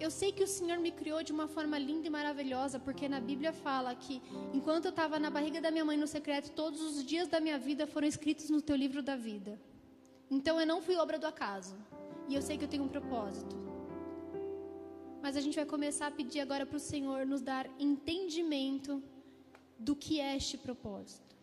eu 0.00 0.10
sei 0.10 0.32
que 0.32 0.42
o 0.42 0.46
Senhor 0.46 0.78
me 0.78 0.90
criou 0.90 1.22
de 1.22 1.30
uma 1.30 1.46
forma 1.46 1.78
linda 1.78 2.08
e 2.08 2.10
maravilhosa, 2.10 2.80
porque 2.80 3.08
na 3.08 3.20
Bíblia 3.20 3.52
fala 3.52 3.94
que 3.94 4.20
enquanto 4.52 4.86
eu 4.86 4.90
estava 4.90 5.20
na 5.20 5.30
barriga 5.30 5.60
da 5.60 5.70
minha 5.70 5.84
mãe 5.84 5.96
no 5.96 6.08
secreto, 6.08 6.50
todos 6.50 6.80
os 6.80 7.04
dias 7.04 7.28
da 7.28 7.38
minha 7.38 7.58
vida 7.68 7.86
foram 7.86 8.08
escritos 8.08 8.50
no 8.50 8.60
teu 8.60 8.74
livro 8.74 9.04
da 9.04 9.14
vida. 9.14 9.56
Então 10.28 10.60
eu 10.60 10.66
não 10.66 10.82
fui 10.82 10.96
obra 10.96 11.16
do 11.16 11.28
acaso. 11.28 11.76
E 12.28 12.34
eu 12.34 12.42
sei 12.42 12.58
que 12.58 12.64
eu 12.64 12.68
tenho 12.68 12.82
um 12.82 12.88
propósito. 12.88 13.54
Mas 15.22 15.36
a 15.36 15.40
gente 15.40 15.54
vai 15.54 15.64
começar 15.64 16.08
a 16.08 16.10
pedir 16.10 16.40
agora 16.40 16.66
para 16.66 16.76
o 16.76 16.80
Senhor 16.80 17.24
nos 17.24 17.40
dar 17.40 17.70
entendimento 17.78 19.00
do 19.78 19.94
que 19.94 20.20
é 20.20 20.36
este 20.36 20.56
propósito. 20.56 21.34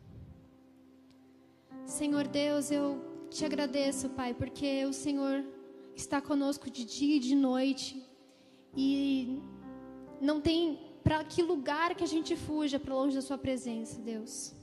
Senhor 1.86 2.28
Deus, 2.28 2.72
eu 2.72 3.28
te 3.30 3.46
agradeço, 3.46 4.10
Pai, 4.10 4.34
porque 4.34 4.86
o 4.86 4.94
Senhor 4.94 5.44
está 5.96 6.22
conosco 6.22 6.70
de 6.70 6.86
dia 6.86 7.18
e 7.18 7.20
de 7.20 7.36
noite 7.36 8.04
e 8.76 9.42
não 10.22 10.40
tem 10.40 10.80
para 11.04 11.24
que 11.24 11.42
lugar 11.42 11.96
que 11.96 12.04
a 12.04 12.08
gente 12.08 12.36
fuja 12.36 12.80
para 12.80 12.94
longe 12.94 13.16
da 13.16 13.22
Sua 13.22 13.38
presença, 13.38 14.00
Deus. 14.00 14.54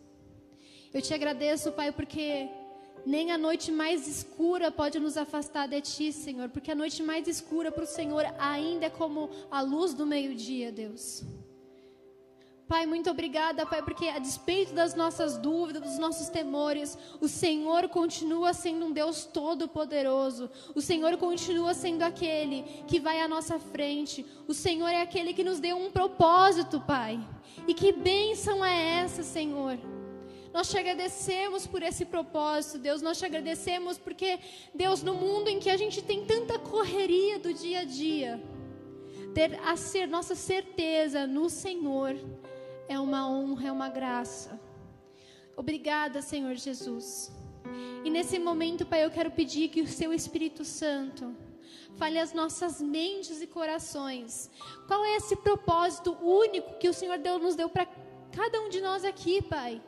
Eu 0.93 1.03
te 1.03 1.13
agradeço, 1.13 1.73
Pai, 1.73 1.93
porque 1.93 2.49
nem 3.05 3.31
a 3.31 3.39
noite 3.39 3.71
mais 3.71 4.09
escura 4.09 4.71
pode 4.71 4.99
nos 4.99 5.17
afastar 5.17 5.67
de 5.69 5.81
Ti, 5.81 6.13
Senhor, 6.13 6.49
porque 6.49 6.71
a 6.71 6.75
noite 6.75 7.03
mais 7.03 7.29
escura 7.29 7.71
para 7.71 7.85
o 7.85 7.87
Senhor 7.87 8.25
ainda 8.39 8.87
é 8.87 8.91
como 8.91 9.31
a 9.51 9.61
luz 9.61 9.95
do 9.95 10.07
meio-dia, 10.07 10.73
Deus. 10.73 11.25
Pai, 12.69 12.85
muito 12.85 13.09
obrigada, 13.09 13.65
Pai, 13.65 13.81
porque 13.81 14.09
a 14.09 14.19
despeito 14.19 14.73
das 14.75 14.93
nossas 14.93 15.39
dúvidas, 15.39 15.83
dos 15.83 15.99
nossos 15.99 16.29
temores, 16.29 16.99
o 17.21 17.29
Senhor 17.29 17.89
continua 17.89 18.53
sendo 18.53 18.87
um 18.87 18.93
Deus 18.93 19.25
todo-poderoso. 19.25 20.51
O 20.75 20.81
Senhor 20.81 21.17
continua 21.17 21.75
sendo 21.75 22.03
aquele 22.03 22.65
que 22.89 22.99
vai 22.99 23.21
à 23.21 23.29
nossa 23.29 23.61
frente. 23.61 24.27
O 24.49 24.55
Senhor 24.55 24.89
é 24.89 25.01
aquele 25.01 25.33
que 25.33 25.45
nos 25.45 25.61
deu 25.61 25.77
um 25.77 25.93
propósito, 25.93 26.81
Pai. 26.81 27.21
E 27.69 27.73
que 27.73 27.93
bênção 27.93 28.65
é 28.65 28.99
essa, 28.99 29.23
Senhor? 29.23 29.79
Nós 30.53 30.69
te 30.69 30.77
agradecemos 30.77 31.69
por 31.69 31.85
esse 31.85 32.05
propósito, 32.05 32.79
Deus. 32.79 33.01
Nós 33.01 33.17
te 33.17 33.25
agradecemos 33.25 33.97
porque, 33.97 34.41
Deus, 34.75 35.05
no 35.05 35.15
mundo 35.15 35.49
em 35.49 35.61
que 35.61 35.71
a 35.71 35.77
gente 35.77 36.03
tem 36.03 36.25
tanta 36.25 36.59
correria 36.59 37.39
do 37.39 37.55
dia 37.55 37.81
a 37.81 37.85
dia, 37.85 38.43
ter 39.33 39.57
a 39.65 39.77
ser 39.77 40.09
nossa 40.09 40.35
certeza 40.35 41.29
no 41.29 41.49
Senhor 41.49 42.17
é 42.89 42.99
uma 42.99 43.29
honra, 43.29 43.69
é 43.69 43.73
uma 43.73 43.89
graça. 43.89 44.61
Obrigada, 45.57 46.21
Senhor 46.21 46.55
Jesus. 46.55 47.33
E 48.05 48.11
nesse 48.11 48.39
momento, 48.39 48.87
Pai, 48.87 49.05
eu 49.05 49.11
quero 49.11 49.31
pedir 49.31 49.69
que 49.69 49.81
o 49.81 49.89
Seu 49.89 50.13
Espírito 50.13 50.65
Santo 50.65 51.35
fale 51.97 52.19
as 52.19 52.33
nossas 52.33 52.81
mentes 52.81 53.41
e 53.41 53.47
corações. 53.47 54.51
Qual 54.87 55.05
é 55.05 55.17
esse 55.17 55.35
propósito 55.37 56.17
único 56.23 56.79
que 56.79 56.89
o 56.89 56.95
Senhor 56.95 57.19
Deus 57.19 57.43
nos 57.43 57.57
deu 57.57 57.69
para 57.69 57.87
cada 58.33 58.61
um 58.61 58.69
de 58.69 58.81
nós 58.81 59.05
aqui, 59.05 59.43
Pai? 59.43 59.83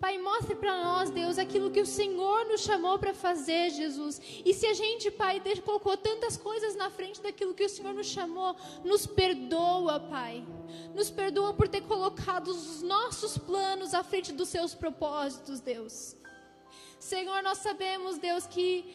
Pai, 0.00 0.18
mostre 0.18 0.54
para 0.54 0.84
nós, 0.84 1.10
Deus, 1.10 1.38
aquilo 1.38 1.70
que 1.70 1.80
o 1.80 1.86
Senhor 1.86 2.44
nos 2.46 2.60
chamou 2.60 2.98
para 2.98 3.14
fazer, 3.14 3.70
Jesus. 3.70 4.20
E 4.44 4.52
se 4.52 4.66
a 4.66 4.74
gente, 4.74 5.10
Pai, 5.10 5.40
colocou 5.64 5.96
tantas 5.96 6.36
coisas 6.36 6.76
na 6.76 6.90
frente 6.90 7.22
daquilo 7.22 7.54
que 7.54 7.64
o 7.64 7.68
Senhor 7.68 7.94
nos 7.94 8.06
chamou, 8.06 8.54
nos 8.84 9.06
perdoa, 9.06 9.98
Pai. 9.98 10.44
Nos 10.94 11.10
perdoa 11.10 11.54
por 11.54 11.66
ter 11.66 11.80
colocado 11.82 12.48
os 12.48 12.82
nossos 12.82 13.38
planos 13.38 13.94
à 13.94 14.02
frente 14.02 14.32
dos 14.32 14.48
seus 14.48 14.74
propósitos, 14.74 15.60
Deus. 15.60 16.14
Senhor, 16.98 17.42
nós 17.42 17.58
sabemos, 17.58 18.18
Deus, 18.18 18.46
que 18.46 18.94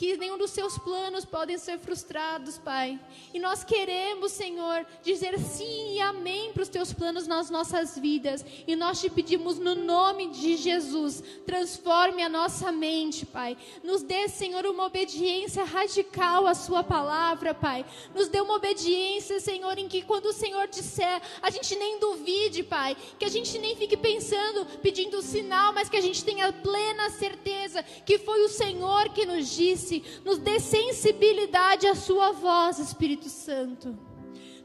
que 0.00 0.16
nenhum 0.16 0.38
dos 0.38 0.52
seus 0.52 0.78
planos 0.78 1.26
podem 1.26 1.58
ser 1.58 1.78
frustrados, 1.78 2.56
Pai. 2.56 2.98
E 3.34 3.38
nós 3.38 3.62
queremos, 3.62 4.32
Senhor, 4.32 4.86
dizer 5.02 5.38
sim 5.38 5.96
e 5.96 6.00
amém 6.00 6.54
para 6.54 6.62
os 6.62 6.70
teus 6.70 6.90
planos 6.90 7.26
nas 7.26 7.50
nossas 7.50 7.98
vidas. 7.98 8.42
E 8.66 8.74
nós 8.74 8.98
te 8.98 9.10
pedimos 9.10 9.58
no 9.58 9.74
nome 9.74 10.28
de 10.28 10.56
Jesus, 10.56 11.22
transforme 11.44 12.22
a 12.22 12.30
nossa 12.30 12.72
mente, 12.72 13.26
Pai. 13.26 13.58
Nos 13.84 14.02
dê, 14.02 14.26
Senhor, 14.26 14.64
uma 14.64 14.86
obediência 14.86 15.64
radical 15.64 16.46
à 16.46 16.54
sua 16.54 16.82
palavra, 16.82 17.52
Pai. 17.52 17.84
Nos 18.14 18.28
dê 18.28 18.40
uma 18.40 18.54
obediência, 18.54 19.38
Senhor, 19.38 19.76
em 19.76 19.86
que 19.86 20.00
quando 20.00 20.30
o 20.30 20.32
Senhor 20.32 20.66
disser, 20.66 21.20
a 21.42 21.50
gente 21.50 21.76
nem 21.76 22.00
duvide, 22.00 22.62
Pai. 22.62 22.96
Que 23.18 23.26
a 23.26 23.30
gente 23.30 23.58
nem 23.58 23.76
fique 23.76 23.98
pensando, 23.98 24.64
pedindo 24.80 25.20
sinal, 25.20 25.74
mas 25.74 25.90
que 25.90 25.96
a 25.98 26.00
gente 26.00 26.24
tenha 26.24 26.50
plena 26.54 27.10
certeza 27.10 27.84
que 28.06 28.18
foi 28.18 28.42
o 28.46 28.48
Senhor 28.48 29.10
que 29.10 29.26
nos 29.26 29.46
disse 29.54 29.89
nos 30.24 30.38
dê 30.38 30.58
sensibilidade 30.60 31.86
à 31.86 31.94
Sua 31.94 32.32
voz, 32.32 32.78
Espírito 32.78 33.28
Santo. 33.28 33.96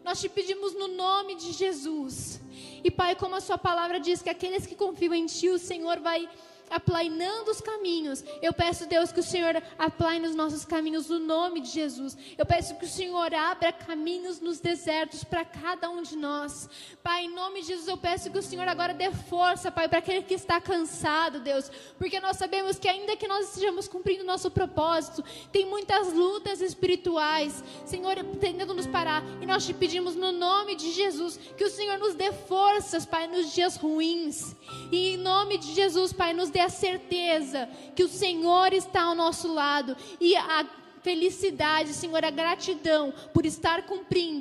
Nós 0.03 0.21
te 0.21 0.29
pedimos 0.29 0.73
no 0.75 0.87
nome 0.87 1.35
de 1.35 1.51
Jesus. 1.51 2.39
E 2.83 2.91
Pai, 2.91 3.15
como 3.15 3.35
a 3.35 3.41
Sua 3.41 3.57
palavra 3.57 3.99
diz 3.99 4.21
que 4.21 4.29
aqueles 4.29 4.65
que 4.67 4.75
confiam 4.75 5.13
em 5.13 5.25
Ti, 5.25 5.49
o 5.49 5.57
Senhor 5.57 5.99
vai 5.99 6.29
aplainando 6.69 7.51
os 7.51 7.61
caminhos. 7.61 8.23
Eu 8.41 8.53
peço, 8.53 8.87
Deus, 8.87 9.11
que 9.11 9.19
o 9.19 9.23
Senhor 9.23 9.61
aplaine 9.77 10.27
os 10.27 10.35
nossos 10.35 10.65
caminhos 10.65 11.09
no 11.09 11.19
nome 11.19 11.61
de 11.61 11.69
Jesus. 11.69 12.17
Eu 12.37 12.45
peço 12.45 12.75
que 12.75 12.85
o 12.85 12.89
Senhor 12.89 13.33
abra 13.33 13.71
caminhos 13.71 14.39
nos 14.39 14.59
desertos 14.59 15.23
para 15.23 15.45
cada 15.45 15.89
um 15.89 16.01
de 16.01 16.15
nós. 16.15 16.69
Pai, 17.03 17.25
em 17.25 17.33
nome 17.33 17.61
de 17.61 17.67
Jesus, 17.67 17.87
eu 17.87 17.97
peço 17.97 18.31
que 18.31 18.37
o 18.37 18.43
Senhor 18.43 18.67
agora 18.67 18.93
dê 18.93 19.11
força, 19.11 19.71
Pai, 19.71 19.87
para 19.87 19.99
aquele 19.99 20.23
que 20.23 20.33
está 20.33 20.59
cansado, 20.59 21.39
Deus. 21.39 21.71
Porque 21.97 22.19
nós 22.19 22.37
sabemos 22.37 22.79
que 22.79 22.87
ainda 22.87 23.15
que 23.15 23.27
nós 23.27 23.49
estejamos 23.49 23.87
cumprindo 23.87 24.23
nosso 24.23 24.49
propósito, 24.49 25.23
tem 25.51 25.65
muitas 25.65 26.11
lutas 26.13 26.61
espirituais, 26.61 27.63
Senhor, 27.85 28.15
tentando 28.39 28.73
nos 28.73 28.87
parar. 28.87 29.23
E 29.41 29.45
nós 29.45 29.65
te 29.65 29.73
pedimos 29.73 30.15
no 30.15 30.31
nome 30.31 30.75
de 30.75 30.91
Jesus 30.91 31.37
que 31.57 31.63
o 31.63 31.69
Senhor 31.69 31.97
nos 31.97 32.15
dê 32.15 32.31
forças, 32.31 33.05
Pai, 33.05 33.27
nos 33.27 33.53
dias 33.53 33.75
ruins. 33.75 34.55
E 34.91 35.15
em 35.15 35.17
nome 35.17 35.57
de 35.57 35.73
Jesus, 35.73 36.11
Pai, 36.11 36.33
nos 36.33 36.49
ter 36.55 36.61
a 36.61 36.69
certeza 36.69 37.67
que 37.93 38.01
o 38.01 38.07
Senhor 38.07 38.71
está 38.71 39.01
ao 39.01 39.13
nosso 39.13 39.53
lado 39.53 39.97
e 40.21 40.37
a 40.37 40.65
felicidade, 41.01 41.91
Senhor, 41.93 42.23
a 42.23 42.29
gratidão 42.29 43.13
por 43.33 43.45
estar 43.45 43.85
cumprindo 43.85 44.39